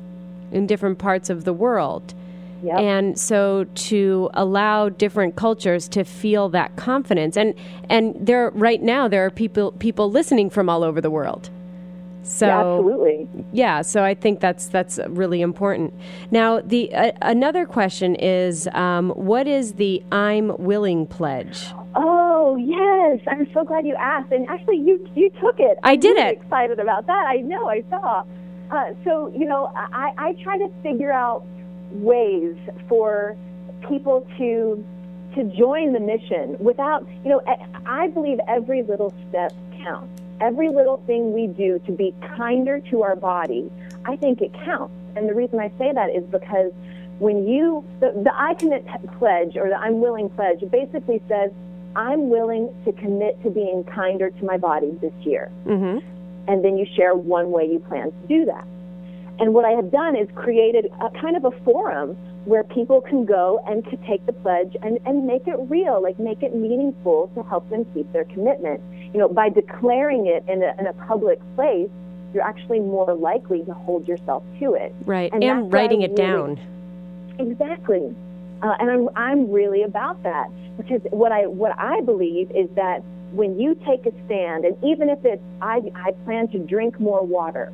[0.52, 2.16] in different parts of the world.
[2.64, 2.80] Yep.
[2.80, 7.54] And so to allow different cultures to feel that confidence and
[7.90, 11.52] and there right now there are people people listening from all over the world.
[12.24, 13.28] So Yeah, absolutely.
[13.52, 15.94] yeah, so I think that's that's really important.
[16.32, 21.68] Now, the uh, another question is, um, what is the "I'm willing" pledge?
[21.96, 24.32] Oh yes, I'm so glad you asked.
[24.32, 25.78] And actually, you you took it.
[25.84, 26.16] I did it.
[26.16, 26.42] I'm did really it.
[26.42, 27.26] Excited about that.
[27.28, 27.68] I know.
[27.68, 28.24] I saw.
[28.72, 31.46] Uh, so you know, I I try to figure out
[31.92, 32.56] ways
[32.88, 33.36] for
[33.88, 34.84] people to
[35.36, 37.42] to join the mission without you know.
[37.86, 39.52] I believe every little step
[39.84, 40.13] counts.
[40.42, 43.72] Every little thing we do to be kinder to our body,
[44.06, 44.94] I think it counts.
[45.16, 46.72] And the reason I say that is because
[47.20, 48.86] when you the, the I commit
[49.20, 51.52] pledge or the I'm willing pledge basically says
[51.96, 55.52] I'm willing to commit to being kinder to my body this year.
[55.66, 56.00] Mm-hmm.
[56.48, 58.66] And then you share one way you plan to do that.
[59.40, 63.26] And what I have done is created a kind of a forum where people can
[63.26, 67.32] go and to take the pledge and, and make it real, like make it meaningful
[67.36, 68.82] to help them keep their commitment.
[69.14, 71.90] You know, by declaring it in a, in a public place,
[72.34, 74.94] you're actually more likely to hold yourself to it.
[75.06, 75.32] Right.
[75.32, 76.24] And And, that's what I writing it really-
[76.58, 76.60] down.
[77.40, 78.16] Exactly.
[78.62, 83.04] Uh, and I'm, I'm really about that because what I, what I believe is that
[83.32, 87.26] when you take a stand, and even if it's, I, I plan to drink more
[87.26, 87.74] water,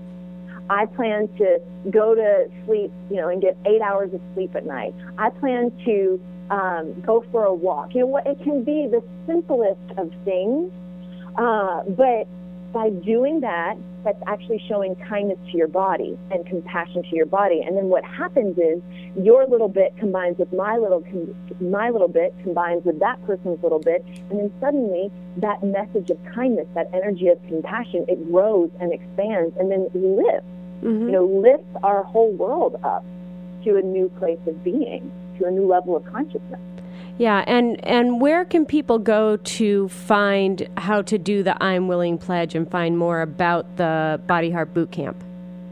[0.69, 1.59] I plan to
[1.89, 4.93] go to sleep, you know, and get eight hours of sleep at night.
[5.17, 7.93] I plan to um, go for a walk.
[7.93, 8.25] You know what?
[8.27, 10.71] It can be the simplest of things,
[11.39, 12.27] uh, but
[12.73, 17.61] by doing that, that's actually showing kindness to your body and compassion to your body.
[17.65, 18.81] And then what happens is
[19.21, 23.61] your little bit combines with my little com- my little bit combines with that person's
[23.63, 28.69] little bit, and then suddenly that message of kindness, that energy of compassion, it grows
[28.79, 30.45] and expands, and then lifts.
[31.07, 33.03] You know, lifts our whole world up
[33.65, 36.61] to a new place of being, to a new level of consciousness.
[37.20, 42.17] Yeah, and and where can people go to find how to do the I'm Willing
[42.17, 45.22] pledge and find more about the Body Heart Boot Camp?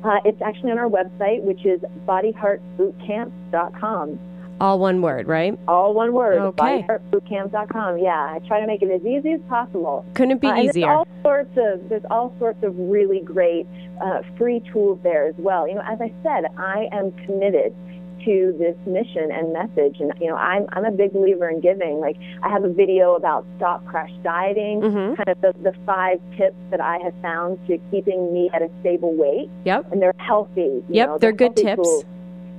[0.03, 4.19] Uh, it's actually on our website, which is bodyheartbootcamp.com.
[4.59, 5.57] All one word, right?
[5.67, 6.39] All one word.
[6.39, 6.83] Okay.
[6.89, 7.99] Bodyheartbootcamp.com.
[7.99, 10.03] Yeah, I try to make it as easy as possible.
[10.15, 10.87] Couldn't be Uh, easier.
[10.87, 13.67] There's all sorts of there's all sorts of really great
[14.03, 15.67] uh, free tools there as well.
[15.67, 17.75] You know, as I said, I am committed
[18.27, 21.99] to this mission and message, and you know, I'm I'm a big believer in giving.
[21.99, 25.15] Like I have a video about stop crash dieting, Mm-hmm.
[25.15, 28.69] kind of the, the five tips that I have found to keeping me at a
[28.81, 29.49] stable weight.
[29.65, 29.91] Yep.
[29.91, 30.61] And they're healthy.
[30.61, 31.75] you Yep, know, they're good tips.
[31.77, 32.05] tools.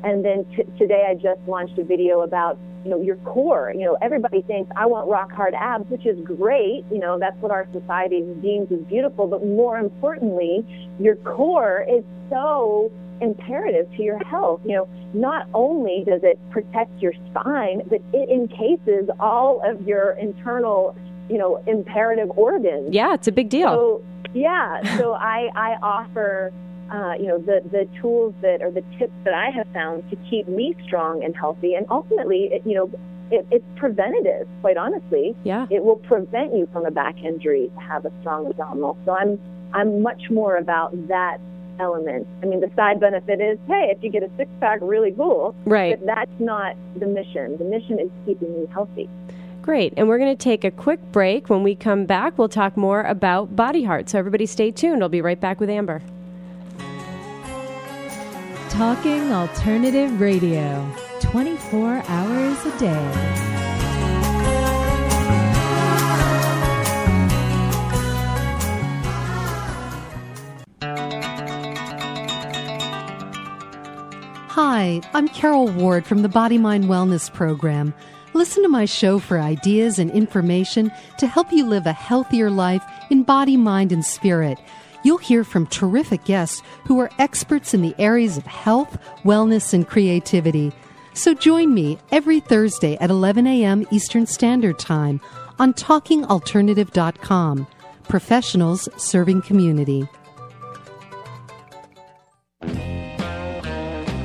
[0.02, 3.72] And then t- today I just launched a video about, you know, your core.
[3.76, 6.84] You know, everybody thinks I want rock hard abs, which is great.
[6.90, 9.26] You know, that's what our society deems as beautiful.
[9.26, 10.64] But more importantly,
[11.00, 14.60] your core is so imperative to your health.
[14.64, 20.12] You know, not only does it protect your spine, but it encases all of your
[20.12, 20.96] internal,
[21.28, 22.92] you know, imperative organs.
[22.92, 23.68] Yeah, it's a big deal.
[23.68, 24.04] So
[24.34, 26.52] yeah, so I I offer
[26.92, 30.16] uh, you know the the tools that or the tips that I have found to
[30.30, 32.90] keep me strong and healthy, and ultimately, it, you know.
[33.30, 35.36] It, it's preventative, quite honestly.
[35.44, 35.66] Yeah.
[35.68, 38.96] It will prevent you from a back injury to have a strong abdominal.
[39.04, 39.38] So I'm
[39.74, 41.38] I'm much more about that
[41.80, 42.26] element.
[42.42, 45.54] I mean, the side benefit is, hey, if you get a six pack, really cool.
[45.64, 45.98] Right.
[45.98, 47.56] But that's not the mission.
[47.58, 49.08] The mission is keeping you healthy.
[49.62, 49.92] Great.
[49.96, 51.50] And we're going to take a quick break.
[51.50, 54.08] When we come back, we'll talk more about Body Heart.
[54.08, 55.02] So everybody stay tuned.
[55.02, 56.00] I'll be right back with Amber.
[58.70, 63.57] Talking Alternative Radio, 24 hours a day.
[74.60, 77.94] Hi, I'm Carol Ward from the Body Mind Wellness Program.
[78.34, 82.82] Listen to my show for ideas and information to help you live a healthier life
[83.08, 84.58] in body, mind, and spirit.
[85.04, 89.86] You'll hear from terrific guests who are experts in the areas of health, wellness, and
[89.86, 90.72] creativity.
[91.14, 93.86] So join me every Thursday at 11 a.m.
[93.92, 95.20] Eastern Standard Time
[95.60, 97.68] on TalkingAlternative.com.
[98.08, 100.08] Professionals serving community.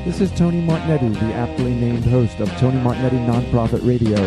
[0.06, 4.18] This is Tony Martignetti, the aptly named host of Tony Martignetti Nonprofit Radio.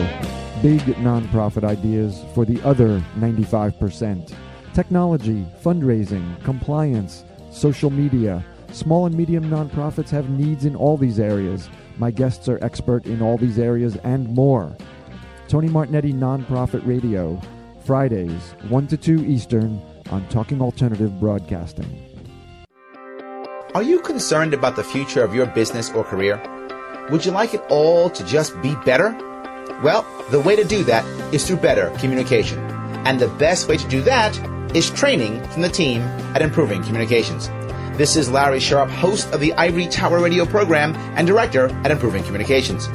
[0.62, 4.34] Big nonprofit ideas for the other 95%.
[4.72, 8.42] Technology, fundraising, compliance, social media.
[8.72, 11.68] Small and medium nonprofits have needs in all these areas.
[11.98, 14.74] My guests are expert in all these areas and more.
[15.46, 17.38] Tony Martignetti Nonprofit Radio,
[17.84, 22.05] Fridays, 1 to 2 Eastern on Talking Alternative Broadcasting.
[23.76, 26.40] Are you concerned about the future of your business or career?
[27.10, 29.10] Would you like it all to just be better?
[29.84, 31.04] Well, the way to do that
[31.34, 32.58] is through better communication.
[33.04, 34.34] And the best way to do that
[34.74, 36.00] is training from the team
[36.34, 37.48] at Improving Communications.
[37.98, 42.24] This is Larry Sharpe, host of the Ivory Tower Radio program and director at Improving
[42.24, 42.86] Communications.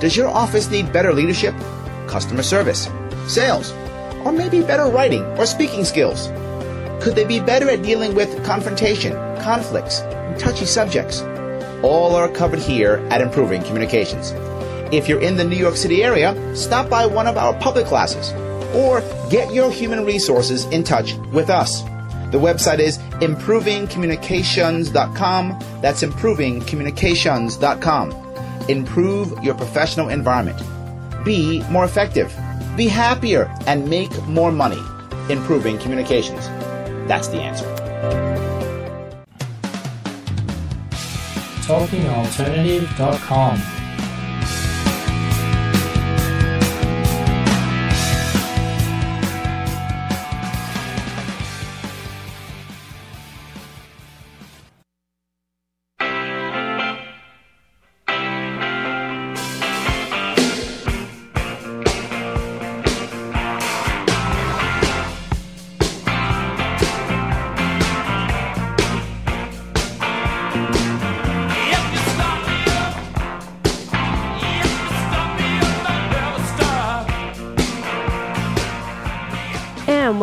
[0.00, 1.54] Does your office need better leadership,
[2.08, 2.88] customer service,
[3.28, 3.70] sales,
[4.24, 6.28] or maybe better writing or speaking skills?
[7.00, 11.22] Could they be better at dealing with confrontation, conflicts, and touchy subjects?
[11.82, 14.32] All are covered here at Improving Communications.
[14.92, 18.32] If you're in the New York City area, stop by one of our public classes
[18.74, 21.82] or get your human resources in touch with us.
[22.32, 25.58] The website is improvingcommunications.com.
[25.80, 28.12] That's improvingcommunications.com.
[28.68, 30.60] Improve your professional environment.
[31.24, 32.36] Be more effective.
[32.76, 34.82] Be happier and make more money.
[35.30, 36.46] Improving communications.
[37.08, 37.64] That's the answer.
[41.66, 43.77] TalkingAlternative.com.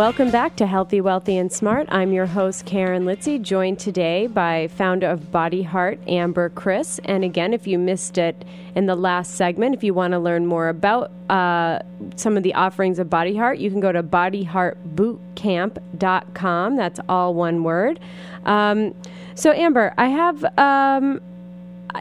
[0.05, 1.87] welcome back to Healthy, Wealthy, and Smart.
[1.89, 6.99] I'm your host, Karen Litzy, joined today by founder of Body Heart, Amber Krzys.
[7.05, 8.45] And again, if you missed it
[8.75, 11.79] in the last segment, if you want to learn more about uh,
[12.17, 16.75] some of the offerings of Body Heart, you can go to bodyheartbootcamp.com.
[16.75, 17.99] That's all one word.
[18.45, 18.93] Um,
[19.33, 20.45] so, Amber, I have.
[20.59, 21.19] Um,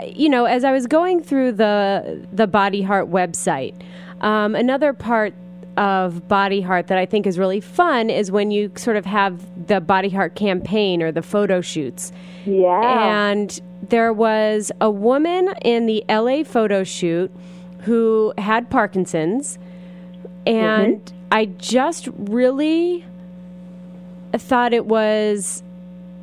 [0.04, 3.80] you know, as I was going through the the Body Heart website,
[4.20, 5.32] um, another part
[5.76, 9.66] of Body Heart that I think is really fun is when you sort of have
[9.66, 12.12] the Body Heart campaign or the photo shoots.
[12.44, 13.08] Yeah.
[13.30, 17.30] And there was a woman in the LA photo shoot
[17.82, 19.58] who had Parkinson's,
[20.46, 23.04] and I just really
[24.32, 25.62] thought it was.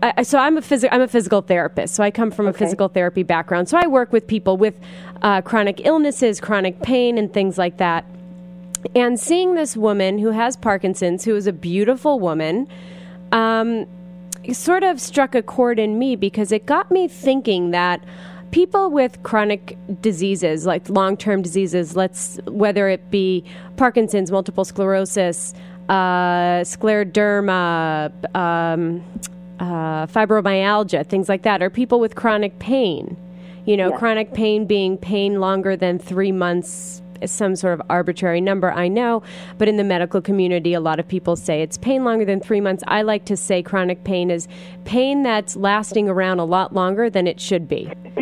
[0.03, 1.93] I, so I'm a phys- I'm a physical therapist.
[1.93, 3.69] So I come from a physical therapy background.
[3.69, 4.79] So I work with people with
[5.21, 8.03] uh, chronic illnesses, chronic pain, and things like that.
[8.95, 12.67] And seeing this woman who has Parkinson's, who is a beautiful woman,
[13.31, 13.85] um,
[14.51, 18.03] sort of struck a chord in me because it got me thinking that
[18.51, 23.43] people with chronic diseases, like long term diseases, let's whether it be
[23.77, 25.53] Parkinson's, multiple sclerosis,
[25.89, 29.03] uh, scleroderma, um,
[29.59, 33.15] uh, fibromyalgia, things like that, or people with chronic pain.
[33.65, 33.97] You know, Yeah.
[33.97, 39.23] chronic pain being pain longer than three months some sort of arbitrary number, I know,
[39.57, 42.61] but in the medical community, a lot of people say it's pain longer than three
[42.61, 42.83] months.
[42.87, 44.47] I like to say chronic pain is
[44.85, 47.91] pain that's lasting around a lot longer than it should be.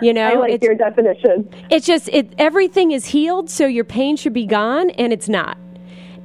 [0.00, 1.48] You know, I like it's, your definition.
[1.70, 5.58] it's just it everything is healed, so your pain should be gone, and it's not.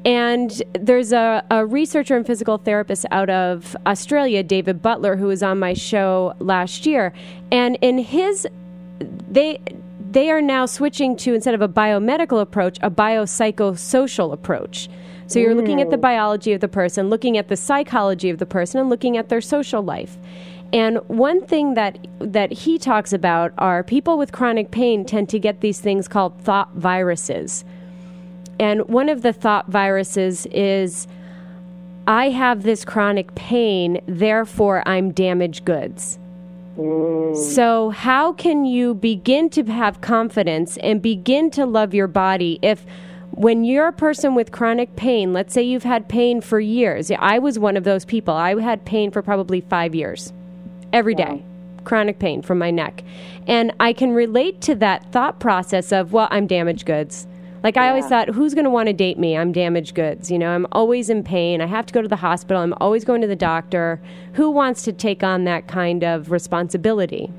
[0.06, 5.42] And there's a, a researcher and physical therapist out of Australia, David Butler, who was
[5.42, 7.14] on my show last year.
[7.52, 8.46] And in his,
[9.00, 9.62] they
[10.14, 14.90] they are now switching to instead of a biomedical approach, a biopsychosocial approach.
[15.28, 16.02] So you're looking at the mm.
[16.02, 19.42] biology of the person, looking at the psychology of the person, and looking at their
[19.42, 20.18] social life.
[20.72, 25.40] And one thing that that he talks about are people with chronic pain tend to
[25.40, 27.64] get these things called thought viruses.
[28.60, 31.08] And one of the thought viruses is
[32.08, 36.20] I have this chronic pain, therefore I'm damaged goods.
[36.78, 37.36] Mm.
[37.36, 42.86] So, how can you begin to have confidence and begin to love your body if,
[43.32, 47.12] when you're a person with chronic pain, let's say you've had pain for years?
[47.12, 48.34] I was one of those people.
[48.34, 50.34] I had pain for probably five years,
[50.92, 51.44] every day,
[51.84, 53.04] chronic pain from my neck.
[53.48, 57.28] And I can relate to that thought process of, well, I'm damaged goods.
[57.64, 59.38] Like I always thought, who's going to want to date me?
[59.38, 60.30] I'm damaged goods.
[60.30, 61.62] You know, I'm always in pain.
[61.62, 62.62] I have to go to the hospital.
[62.62, 64.02] I'm always going to the doctor.
[64.34, 67.32] Who wants to take on that kind of responsibility?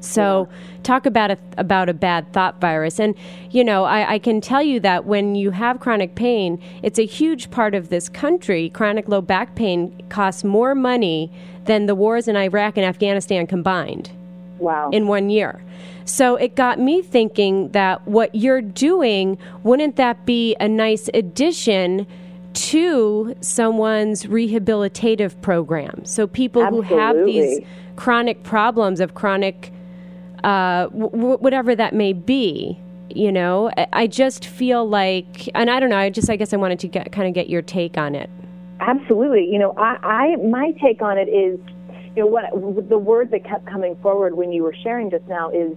[0.00, 0.48] So,
[0.84, 3.16] talk about a about a bad thought virus, and
[3.50, 7.04] you know, I, I can tell you that when you have chronic pain, it's a
[7.04, 8.70] huge part of this country.
[8.70, 11.32] Chronic low back pain costs more money
[11.64, 14.12] than the wars in Iraq and Afghanistan combined
[14.58, 14.90] Wow.
[14.90, 15.62] in one year.
[16.04, 22.06] So it got me thinking that what you're doing, wouldn't that be a nice addition
[22.54, 26.04] to someone's rehabilitative program?
[26.04, 27.60] So people who have these
[27.96, 29.70] chronic problems of chronic,
[30.44, 32.78] uh, w- whatever that may be,
[33.10, 36.52] you know, I- I just feel like, and I don't know, I just, I guess
[36.52, 38.30] I wanted to get, kind of get your take on it.
[38.80, 39.46] Absolutely.
[39.50, 41.58] You know, I, I my take on it is,
[42.16, 45.50] you know, what the word that kept coming forward when you were sharing just now
[45.50, 45.76] is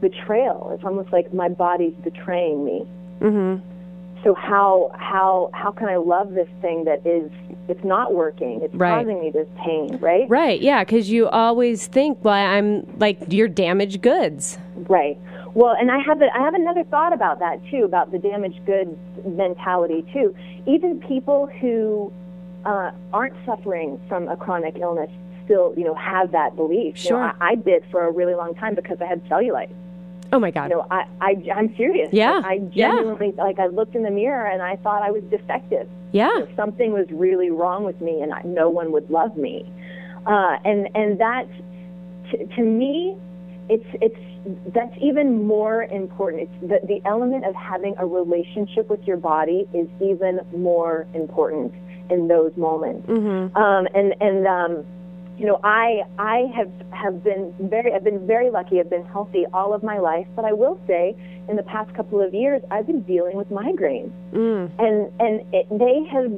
[0.00, 0.70] betrayal.
[0.74, 2.86] It's almost like my body's betraying me.
[3.20, 3.66] Mm-hmm.
[4.22, 7.30] So how how how can I love this thing that is
[7.68, 8.60] it's not working?
[8.62, 8.98] It's Right.
[8.98, 10.28] causing me this pain, right?
[10.28, 14.58] Right, yeah, because you always think, well, I'm like, you're damaged goods.
[14.88, 15.18] Right.
[15.54, 18.64] Well, and I have a, I have another thought about that too, about the damaged
[18.66, 18.94] goods
[19.26, 20.34] mentality too.
[20.66, 22.12] Even people who
[22.66, 25.10] uh, aren't suffering from a chronic illness
[25.50, 27.04] still, you know, have that belief.
[27.04, 27.34] You know, Sure.
[27.40, 29.70] I, I did for a really long time because I had cellulite.
[30.32, 30.70] Oh my God.
[30.70, 32.08] You know, I, I I'm serious.
[32.12, 32.92] Yeah, I yeah.
[32.92, 35.88] genuinely like I looked in the mirror and I thought I was defective.
[36.12, 36.32] Yeah.
[36.34, 39.68] You know, something was really wrong with me, and I, no one would love me.
[40.26, 41.48] Uh, and and that
[42.30, 43.16] to, to me,
[43.68, 46.42] it's it's that's even more important.
[46.44, 51.74] It's the the element of having a relationship with your body is even more important
[52.08, 53.08] in those moments.
[53.08, 53.56] Mm-hmm.
[53.56, 54.86] Um, and and um,
[55.40, 58.78] you know, I I have have been very I've been very lucky.
[58.78, 61.16] I've been healthy all of my life, but I will say,
[61.48, 64.70] in the past couple of years, I've been dealing with migraines, Mm.
[64.78, 66.30] and and it, they have.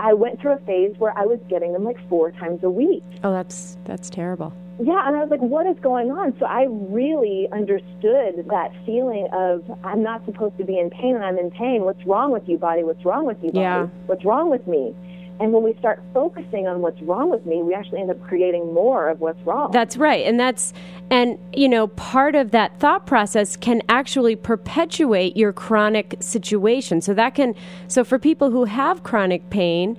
[0.00, 3.04] I went through a phase where I was getting them like four times a week.
[3.22, 4.52] Oh, that's that's terrible.
[4.78, 6.34] yeah, and I was like, what is going on?
[6.38, 11.24] So I really understood that feeling of I'm not supposed to be in pain and
[11.24, 11.82] I'm in pain.
[11.82, 12.82] What's wrong with you, body?
[12.84, 13.60] What's wrong with you, body?
[13.60, 13.86] Yeah.
[14.06, 14.94] What's wrong with me?
[15.38, 18.72] And when we start focusing on what's wrong with me, we actually end up creating
[18.72, 19.70] more of what's wrong.
[19.70, 20.24] That's right.
[20.24, 20.72] And that's,
[21.10, 27.00] and, you know, part of that thought process can actually perpetuate your chronic situation.
[27.00, 27.54] So that can,
[27.88, 29.96] so for people who have chronic pain,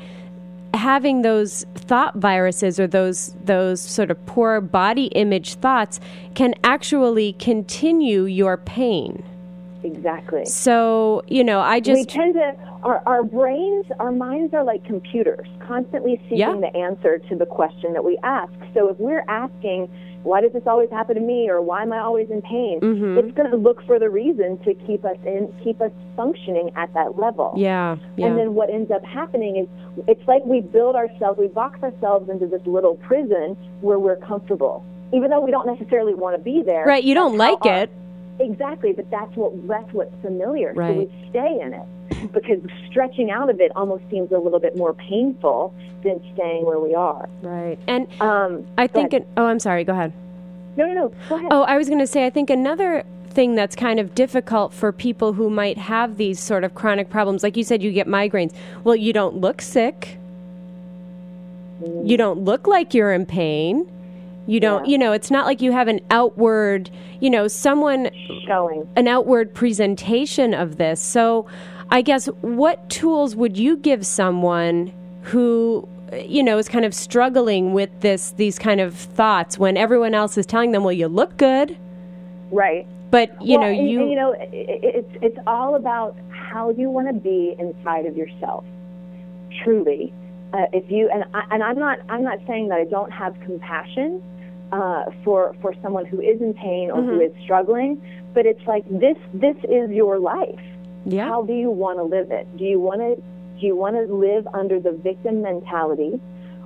[0.73, 5.99] having those thought viruses or those those sort of poor body image thoughts
[6.35, 9.23] can actually continue your pain.
[9.87, 10.45] Exactly.
[10.45, 11.97] So, you know, I just.
[11.99, 16.53] we tend to our, our brains our minds are like computers constantly seeking Yeah.
[16.59, 19.89] the answer to the question that we ask so if we're asking
[20.23, 23.17] why does this always happen to me or why am i always in pain Mhm.
[23.17, 26.93] it's going to look for the reason to keep us in keep us functioning at
[26.93, 28.27] that level Yeah, yeah.
[28.27, 29.67] and then what ends up happening is
[30.07, 34.85] it's like we build ourselves we box ourselves into this little prison where we're comfortable
[35.13, 37.89] even though we don't necessarily want to be there Right, you don't like our- it.
[38.39, 40.73] Exactly, but that's what that's what's familiar.
[40.75, 42.59] So we stay in it because
[42.89, 45.73] stretching out of it almost seems a little bit more painful
[46.03, 47.27] than staying where we are.
[47.41, 47.77] Right.
[47.87, 50.13] And um, I think it, oh, I'm sorry, go ahead.
[50.75, 51.13] no, no, no.
[51.29, 51.49] Go ahead.
[51.51, 54.91] Oh, I was going to say, I think another thing that's kind of difficult for
[54.91, 58.53] people who might have these sort of chronic problems, like you said, you get migraines.
[58.83, 60.17] Well, you don't look sick.
[62.03, 63.87] You don't look like you're in pain.
[64.47, 64.91] You don't, Yeah.
[64.91, 66.89] you know, it's not like you have an outward,
[67.19, 68.09] you know, someone
[68.47, 68.87] showing.
[68.95, 70.99] an outward presentation of this.
[71.01, 71.45] So,
[71.91, 74.91] I guess what tools would you give someone
[75.23, 75.87] who
[76.25, 80.37] you know is kind of struggling with this these kind of thoughts when everyone else
[80.37, 81.77] is telling them well you look good.
[82.51, 82.87] Right.
[83.11, 86.15] But you Well, know and- you and, you know it, it- it's it's all about
[86.29, 88.63] how you want to be inside of yourself.
[89.63, 90.13] Truly.
[90.53, 93.35] Uh, if you and I, and I'm not I'm not saying that I don't have
[93.41, 94.21] compassion
[94.71, 97.25] uh, for for someone who is in pain or who Mhm.
[97.27, 98.01] is struggling
[98.33, 100.59] but it's like this this is your life
[101.05, 101.27] Yeah.
[101.27, 103.15] how do you want to live it do you want to
[103.59, 106.19] do you want to live under the victim mentality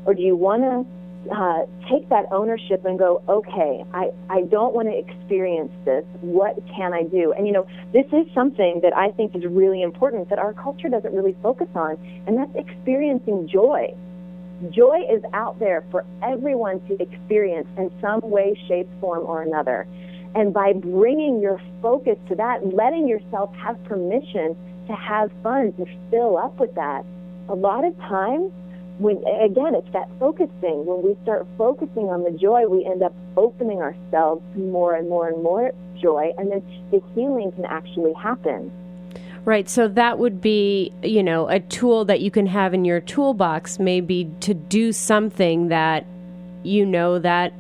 [0.06, 0.86] or do you want to
[1.30, 6.04] uh, take that ownership and go, okay, I, I don't want to experience this.
[6.22, 7.32] What can I do?
[7.34, 10.90] And you know, this is something that I think is really important that our culture
[10.90, 13.94] doesn't really focus on, and that's experiencing joy.
[14.70, 19.88] Joy is out there for everyone to experience in some way, shape, form, or another.
[20.36, 24.56] And by bringing your focus to that, letting yourself have permission
[24.88, 27.06] to have fun, to fill up with that,
[27.50, 28.52] a lot of times
[28.98, 33.14] when again it's that focusing when we start focusing on the joy we end up
[33.36, 38.14] opening ourselves to more and more and more joy and then the healing can actually
[38.14, 38.72] happen
[39.46, 43.02] right so that would be you know a tool that you can have in your
[43.02, 46.06] toolbox maybe to do something that
[46.64, 47.54] you know that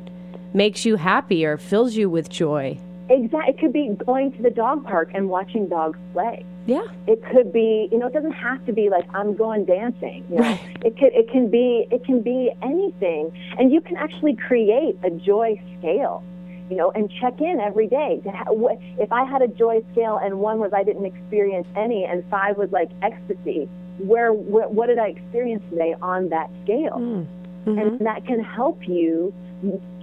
[0.54, 2.78] makes you happy or fills you with joy.
[3.10, 6.46] Exactly it could be going to the dog park and watching dogs play.
[6.66, 6.86] Yeah.
[7.08, 10.38] It could be you know it doesn't have to be like i'm going dancing you
[10.38, 10.60] know.
[10.86, 13.32] It could it can be it can be anything.
[13.58, 16.24] And you can actually create a joy scale
[16.72, 18.22] you know and check in every day.
[18.24, 21.68] To ha- what if i had a joy scale and one was i didn't experience
[21.76, 23.70] any and five was like ecstasy
[24.00, 27.28] where what, what did i experience today on that scale?
[27.62, 27.78] Mm-hmm.
[27.78, 29.32] and that can help you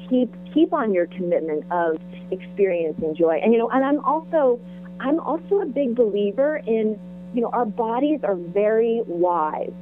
[0.09, 1.99] keep keep on your commitment of
[2.31, 3.41] experiencing joy.
[3.43, 4.61] And you know and i'm also
[5.01, 7.01] i'm also a big believer in
[7.35, 9.73] you know our bodies are very wise.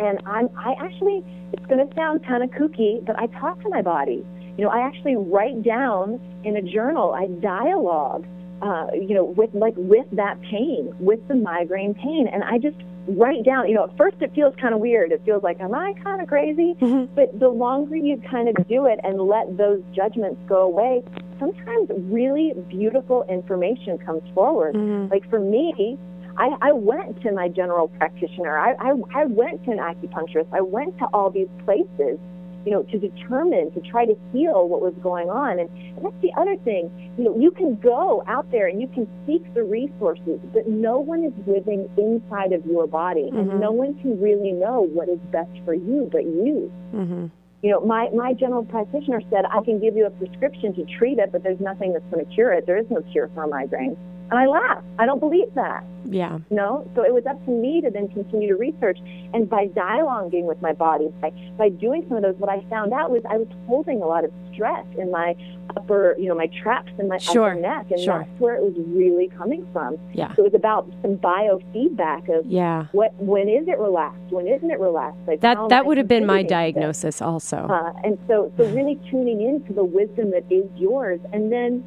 [0.00, 3.68] And i'm i actually it's going to sound kind of kooky but i talk to
[3.70, 4.26] my body
[4.58, 8.26] you know i actually write down in a journal i dialogue
[8.60, 12.76] uh, you know with like with that pain with the migraine pain and i just
[13.06, 15.12] write down you know at first it feels kind of weird.
[15.12, 16.74] It feels like am i kind of crazy
[17.14, 21.02] but the longer you kind of do it and let those judgments go away
[21.38, 24.74] sometimes really beautiful information comes forward.
[25.08, 25.96] Like for me
[26.36, 28.56] I, I went to my general practitioner.
[28.58, 30.46] I, I, I went to an acupuncturist.
[30.52, 32.18] I went to all these places,
[32.64, 35.58] you know, to determine, to try to heal what was going on.
[35.58, 36.90] And, and that's the other thing.
[37.16, 40.98] You know, you can go out there and you can seek the resources, but no
[40.98, 43.38] one is living inside of your body, Mhm.
[43.38, 46.70] and no one can really know what is best for you but you.
[46.94, 47.26] mm-hmm.
[47.60, 51.18] You know, my, my general practitioner said, I can give you a prescription to treat
[51.18, 52.66] it, but there's nothing that's going to cure it.
[52.66, 53.96] There is no cure for a migraine.
[54.30, 54.84] And I laughed.
[54.98, 55.84] I don't believe that.
[56.04, 58.98] yeah You know, so it was up to me to then continue to research.
[59.32, 62.92] And by dialoguing with my body, by, by doing some of those, what I found
[62.92, 65.34] out was I was holding a lot of stress in my
[65.76, 68.18] upper, you know, my traps in my Sure, upper neck, and sure.
[68.26, 69.96] that's where it was really coming from.
[70.12, 70.34] Yeah.
[70.34, 72.86] So it was about some biofeedback of Yeah.
[72.92, 75.20] what when is it relaxed, when isn't it relaxed?
[75.26, 77.00] Like That that would have been my contributing to this?
[77.00, 77.56] diagnosis also.
[77.68, 81.84] Uh, and so, so really tuning into the wisdom that is yours, and then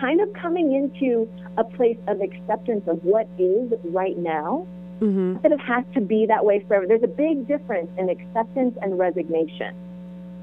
[0.00, 1.28] kind of coming into
[1.58, 4.66] a place of acceptance of what is right now.
[5.00, 5.34] Mm-hmm.
[5.34, 6.86] Not that it has to be that way forever.
[6.86, 9.74] There's a big difference in acceptance and resignation,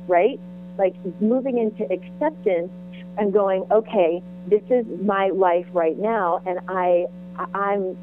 [0.08, 0.40] right?
[0.78, 2.72] Like moving into acceptance
[3.18, 7.06] and going, okay, this is my life right now, and I,
[7.38, 7.98] I- I'm,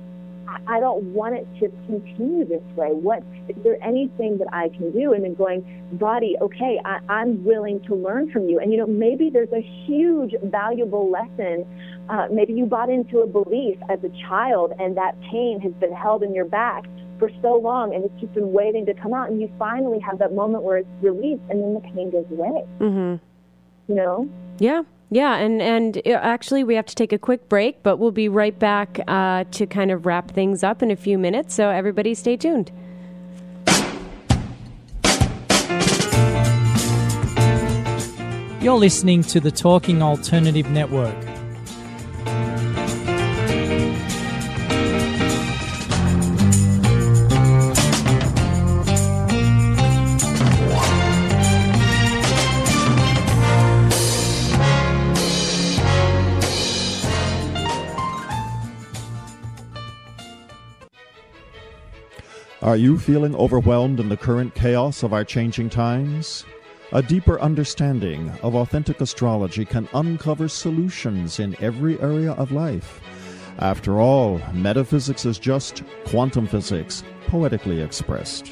[0.66, 2.88] I don't want it to continue this way.
[2.88, 5.12] What is there anything that I can do?
[5.12, 8.58] And then going, body, okay, I, I'm willing to learn from you.
[8.58, 11.66] And you know, maybe there's a huge valuable lesson.
[12.08, 15.92] Uh, maybe you bought into a belief as a child, and that pain has been
[15.92, 16.84] held in your back
[17.18, 19.30] for so long, and it's just been waiting to come out.
[19.30, 22.64] And you finally have that moment where it's released, and then the pain goes away.
[22.80, 23.24] Mm-hmm.
[23.88, 24.28] You know.
[24.58, 24.82] Yeah.
[25.14, 28.28] Yeah, and and uh, actually, we have to take a quick break, but we'll be
[28.28, 31.54] right back uh, to kind of wrap things up in a few minutes.
[31.54, 32.72] So everybody, stay tuned.
[38.60, 41.33] You're listening to the Talking Alternative Network.
[62.64, 66.46] Are you feeling overwhelmed in the current chaos of our changing times?
[66.92, 73.02] A deeper understanding of authentic astrology can uncover solutions in every area of life.
[73.58, 78.50] After all, metaphysics is just quantum physics, poetically expressed.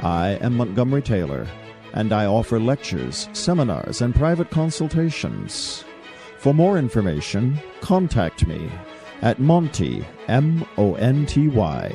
[0.00, 1.46] I am Montgomery Taylor,
[1.92, 5.84] and I offer lectures, seminars, and private consultations.
[6.38, 8.72] For more information, contact me
[9.22, 11.94] at Monty, M O N T Y,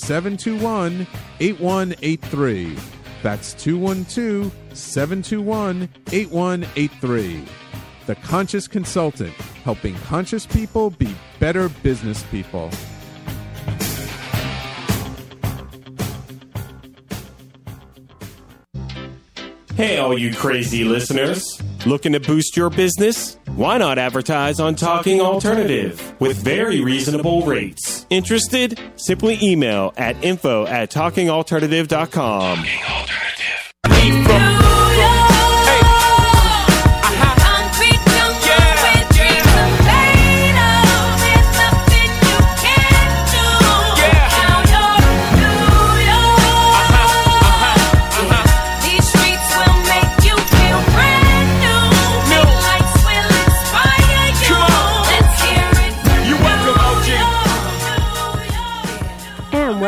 [0.00, 1.06] 721
[1.40, 2.76] 8183.
[3.22, 7.44] That's 212 721 8183.
[8.06, 9.32] The Conscious Consultant,
[9.64, 12.70] helping conscious people be better business people.
[19.74, 21.60] Hey, all you crazy listeners.
[21.86, 23.36] Looking to boost your business?
[23.56, 28.06] Why not advertise on Talking Alternative with very reasonable rates?
[28.08, 28.80] Interested?
[28.96, 32.64] Simply email at info at talkingalternative.com.
[33.90, 34.63] These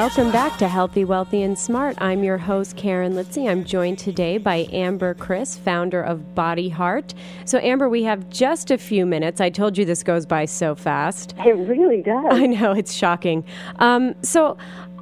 [0.06, 1.96] welcome, back to Healthy, Wealthy, and Smart.
[2.00, 3.50] I'm your host, Karen Litzy.
[3.50, 7.12] I'm joined today by Amber Krzys, founder of Body Heart.
[7.44, 9.40] So, Amber, we have just a few minutes.
[9.40, 11.34] I told you this goes by so fast.
[11.38, 12.24] It really does.
[12.30, 13.44] I know it's shocking.
[13.80, 14.56] Um, so,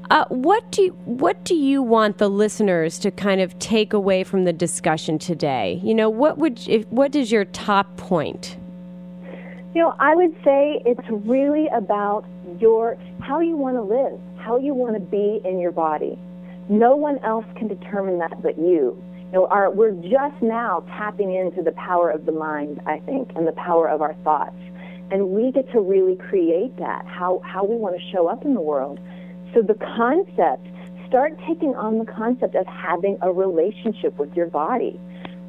[0.08, 4.24] uh, what do you, what do you want the listeners to kind of take away
[4.24, 5.82] from the discussion today?
[5.84, 8.56] You know, what would if, what is your top point?
[9.74, 12.24] You know, I would say it's really about
[12.58, 16.18] your how you want to live, how you want to be in your body.
[16.68, 19.02] No one else can determine that but you.
[19.16, 23.30] You know, our, we're just now tapping into the power of the mind, I think,
[23.36, 24.56] and the power of our thoughts.
[25.10, 28.54] And we get to really create that, how, how we want to show up in
[28.54, 29.00] the world.
[29.54, 30.66] So the concept,
[31.08, 35.00] start taking on the concept of having a relationship with your body.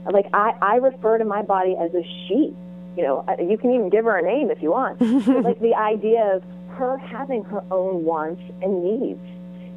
[0.10, 2.56] Like I, I refer to my body as a she.
[2.96, 5.00] You know, you can even give her a name if you want.
[5.00, 6.44] but like the idea of
[6.76, 9.20] her having her own wants and needs.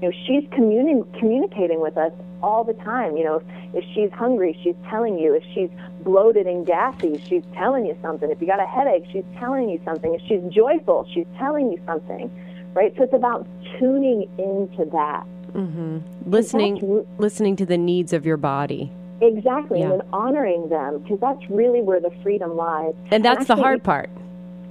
[0.01, 3.17] You know, she's communi- communicating with us all the time.
[3.17, 3.43] You know, if,
[3.75, 5.35] if she's hungry, she's telling you.
[5.35, 5.71] If she's
[6.03, 8.31] bloated and gassy, she's telling you something.
[8.31, 10.15] If you got a headache, she's telling you something.
[10.15, 12.31] If she's joyful, she's telling you something.
[12.75, 12.95] Right?
[12.97, 15.27] So it's about tuning into that.
[15.53, 16.31] Mm-hmm.
[16.31, 18.93] Listening, listening to the needs of your body.
[19.21, 19.95] Exactly, Yeah.
[19.95, 22.95] and honoring them because that's really where the freedom lies.
[23.11, 24.11] And that's the actually, hard part.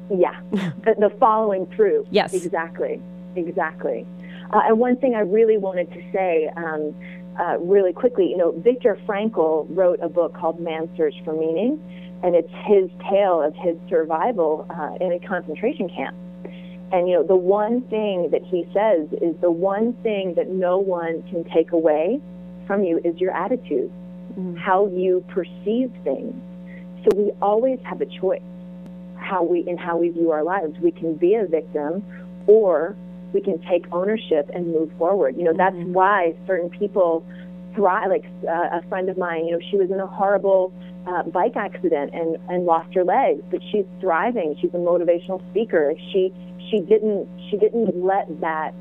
[0.10, 2.08] Yeah, the, the following through.
[2.12, 2.34] Yes.
[2.34, 3.02] Exactly.
[3.36, 4.06] Exactly.
[4.52, 6.96] Uh, and one thing I really wanted to say, um,
[7.40, 11.80] uh, really quickly, you know, Viktor Frankl wrote a book called Man's Search for Meaning,
[12.24, 16.16] and it's his tale of his survival uh, in a concentration camp.
[16.92, 20.78] And you know, the one thing that he says is the one thing that no
[20.78, 22.22] one can take away
[22.66, 23.92] from you is your attitude,
[24.58, 26.34] how you perceive things.
[27.04, 28.42] So we always have a choice
[29.18, 30.78] how we in how we view our lives.
[30.80, 32.04] We can be a victim
[32.48, 32.96] or
[33.34, 35.36] we can take ownership and move forward.
[35.38, 37.26] You know, that's why certain people
[37.76, 38.10] thrive.
[38.10, 40.74] Like uh, a friend of mine, you know, she was in a horrible
[41.08, 44.56] uh, bike accident and and lost her legs, but she's thriving.
[44.62, 45.94] She's a motivational speaker.
[46.12, 46.34] She
[46.70, 48.74] she didn't she didn't let that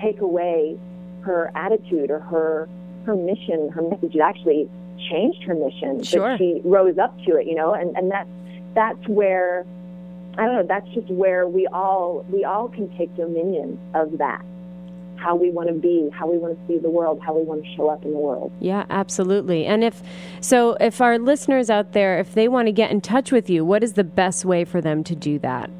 [0.00, 0.78] take away
[1.22, 2.68] her attitude or her
[3.06, 4.14] her mission, her message.
[4.14, 4.70] It actually
[5.10, 6.02] changed her mission.
[6.02, 6.20] Sure.
[6.20, 8.28] But she rose up to it, you know, and, and that's
[8.74, 9.64] that's where
[10.38, 14.44] I don't know, that's just where we all we all can take dominion of that.
[15.16, 17.64] How we want to be, how we want to see the world, how we want
[17.64, 18.50] to show up in the world.
[18.58, 19.66] Yeah, absolutely.
[19.66, 20.02] And if
[20.40, 23.64] so, if our listeners out there, if they want to get in touch with you,
[23.64, 25.70] what is the best way for them to do that?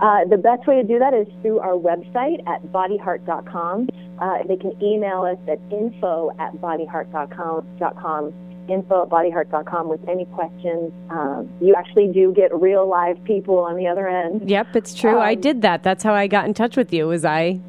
[0.00, 3.88] Uh, the best way to do that is through our website at bodyheart.com.
[4.18, 8.34] Uh, they can email us at info at bodyheart.com,
[8.68, 10.92] info at bodyheart.com with any questions.
[11.10, 14.48] Um, you actually do get real live people on the other end.
[14.48, 15.18] Yep, it's true.
[15.18, 15.82] I Um, did that.
[15.82, 17.06] That's how I got in touch with you.
[17.08, 17.60] Was I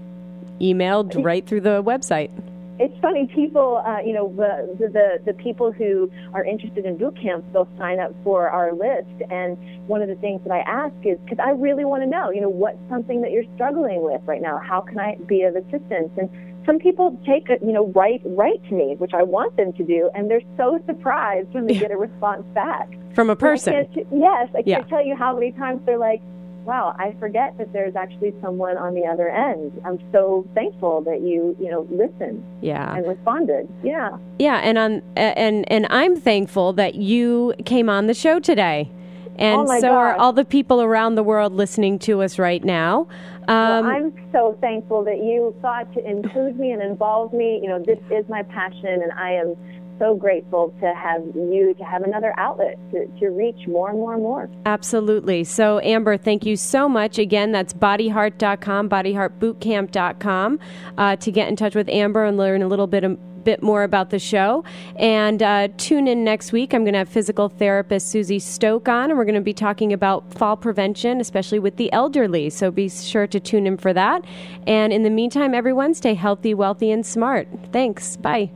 [0.61, 2.31] emailed right through the website?
[2.79, 6.97] It's funny, people, uh, you know, the, the the the people who are interested in
[6.97, 9.07] boot camps, they'll sign up for our list.
[9.29, 12.31] And one of the things that I ask is, because I really want to know,
[12.31, 14.57] you know, what's something that you're struggling with right now?
[14.57, 16.09] How can I be of assistance?
[16.17, 16.29] And
[16.66, 19.84] some people take it, you know, write write to me, which I want them to
[19.84, 23.74] do, and they're so surprised when they get a response back From a I person.
[23.93, 24.80] can't- yes, I can't Yeah.
[24.84, 26.22] tell you how many times they're like,
[26.66, 31.22] "Wow, I forget that there's actually someone on the other end." I'm so thankful that
[31.22, 32.95] you, you know, listened Yeah.
[32.95, 33.68] and responded.
[33.84, 34.11] Yeah.
[34.39, 38.89] Yeah, and on and and I'm thankful that you came on the show today.
[39.38, 43.07] And Oh so are all the people around the world listening to us right now.
[43.47, 47.59] Um, well, I'm so thankful that you thought to include me and involve me.
[47.61, 49.55] You know, this is my passion, and I am
[49.99, 54.13] so grateful to have you to have another outlet to, to reach more and more
[54.13, 54.49] and more.
[54.65, 55.43] Absolutely.
[55.43, 57.17] So, Amber, thank you so much.
[57.17, 60.59] Again, that's bodyheart.com, bodyheartbootcamp.com
[60.97, 63.83] uh, to get in touch with Amber and learn a little bit, a bit more
[63.83, 64.63] about the show.
[64.95, 66.73] And uh, tune in next week.
[66.73, 69.93] I'm going to have physical therapist Susie Stoke on, and we're going to be talking
[69.93, 72.49] about fall prevention, especially with the elderly.
[72.49, 74.23] So, be sure to tune in for that.
[74.67, 77.47] And in the meantime, everyone, stay healthy, wealthy, and smart.
[77.71, 78.17] Thanks.
[78.17, 78.51] Bye.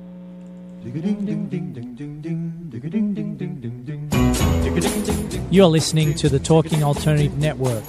[5.49, 7.83] You're listening to the Talking Alternative Network.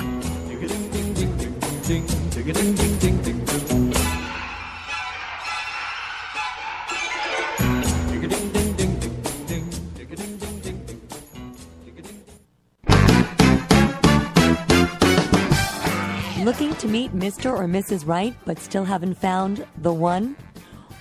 [16.79, 17.47] To meet Mr.
[17.47, 18.07] or Mrs.
[18.07, 20.37] Right but still haven't found the one?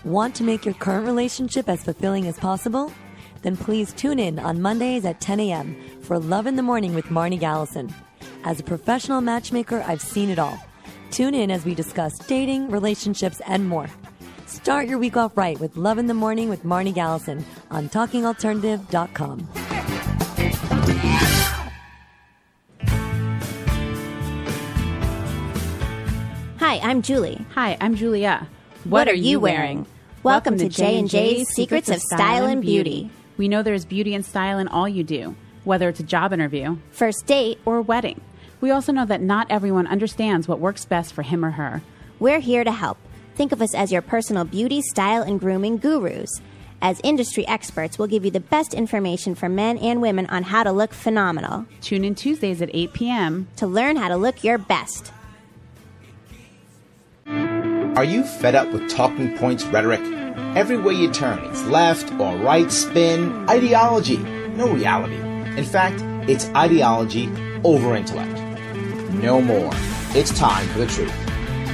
[0.03, 2.91] Want to make your current relationship as fulfilling as possible?
[3.43, 5.75] Then please tune in on Mondays at 10 a.m.
[6.01, 7.93] for Love in the Morning with Marnie Gallison.
[8.43, 10.57] As a professional matchmaker, I've seen it all.
[11.11, 13.87] Tune in as we discuss dating, relationships, and more.
[14.47, 19.76] Start your week off right with Love in the Morning with Marnie Gallison on TalkingAlternative.com.
[26.59, 27.45] Hi, I'm Julie.
[27.53, 28.47] Hi, I'm Julia.
[28.83, 29.85] What are you wearing?
[30.23, 33.11] Welcome to J&J's Secrets of Style and Beauty.
[33.37, 35.35] We know there's beauty and style in all you do,
[35.65, 38.21] whether it's a job interview, first date, or wedding.
[38.59, 41.83] We also know that not everyone understands what works best for him or her.
[42.19, 42.97] We're here to help.
[43.35, 46.41] Think of us as your personal beauty, style, and grooming gurus.
[46.81, 50.63] As industry experts, we'll give you the best information for men and women on how
[50.63, 51.67] to look phenomenal.
[51.81, 53.47] Tune in Tuesdays at 8 p.m.
[53.57, 55.11] to learn how to look your best.
[57.97, 60.01] Are you fed up with talking points rhetoric?
[60.55, 65.15] Everywhere you turn, it's left or right spin, ideology, no reality.
[65.57, 67.27] In fact, it's ideology
[67.63, 68.39] over intellect.
[69.13, 69.71] No more.
[70.13, 71.11] It's time for the truth.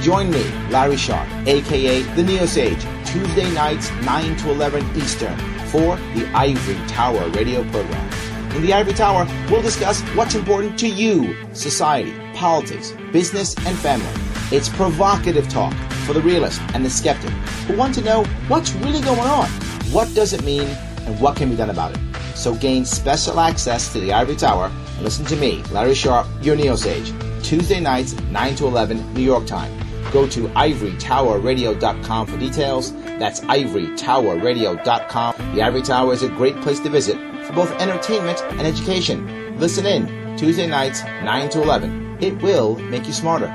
[0.02, 5.96] Join me, Larry Sharpe, aka the Neo Sage, Tuesday nights 9 to 11 Eastern for
[6.14, 8.10] the Ivory Tower radio program.
[8.56, 14.23] In the Ivory Tower, we'll discuss what's important to you, society, politics, business, and family.
[14.52, 15.74] It's provocative talk
[16.06, 17.30] for the realist and the skeptic
[17.66, 19.48] who want to know what's really going on.
[19.92, 20.68] What does it mean
[21.06, 22.00] and what can be done about it.
[22.34, 26.56] So gain special access to the Ivory Tower and listen to me, Larry Sharpe, your
[26.56, 29.72] Neo Sage, Tuesday nights, 9 to 11 New York time.
[30.12, 32.92] Go to ivorytowerradio.com for details.
[33.18, 35.54] That's ivorytowerradio.com.
[35.54, 39.58] The Ivory Tower is a great place to visit for both entertainment and education.
[39.58, 42.18] Listen in Tuesday nights, 9 to 11.
[42.20, 43.54] It will make you smarter.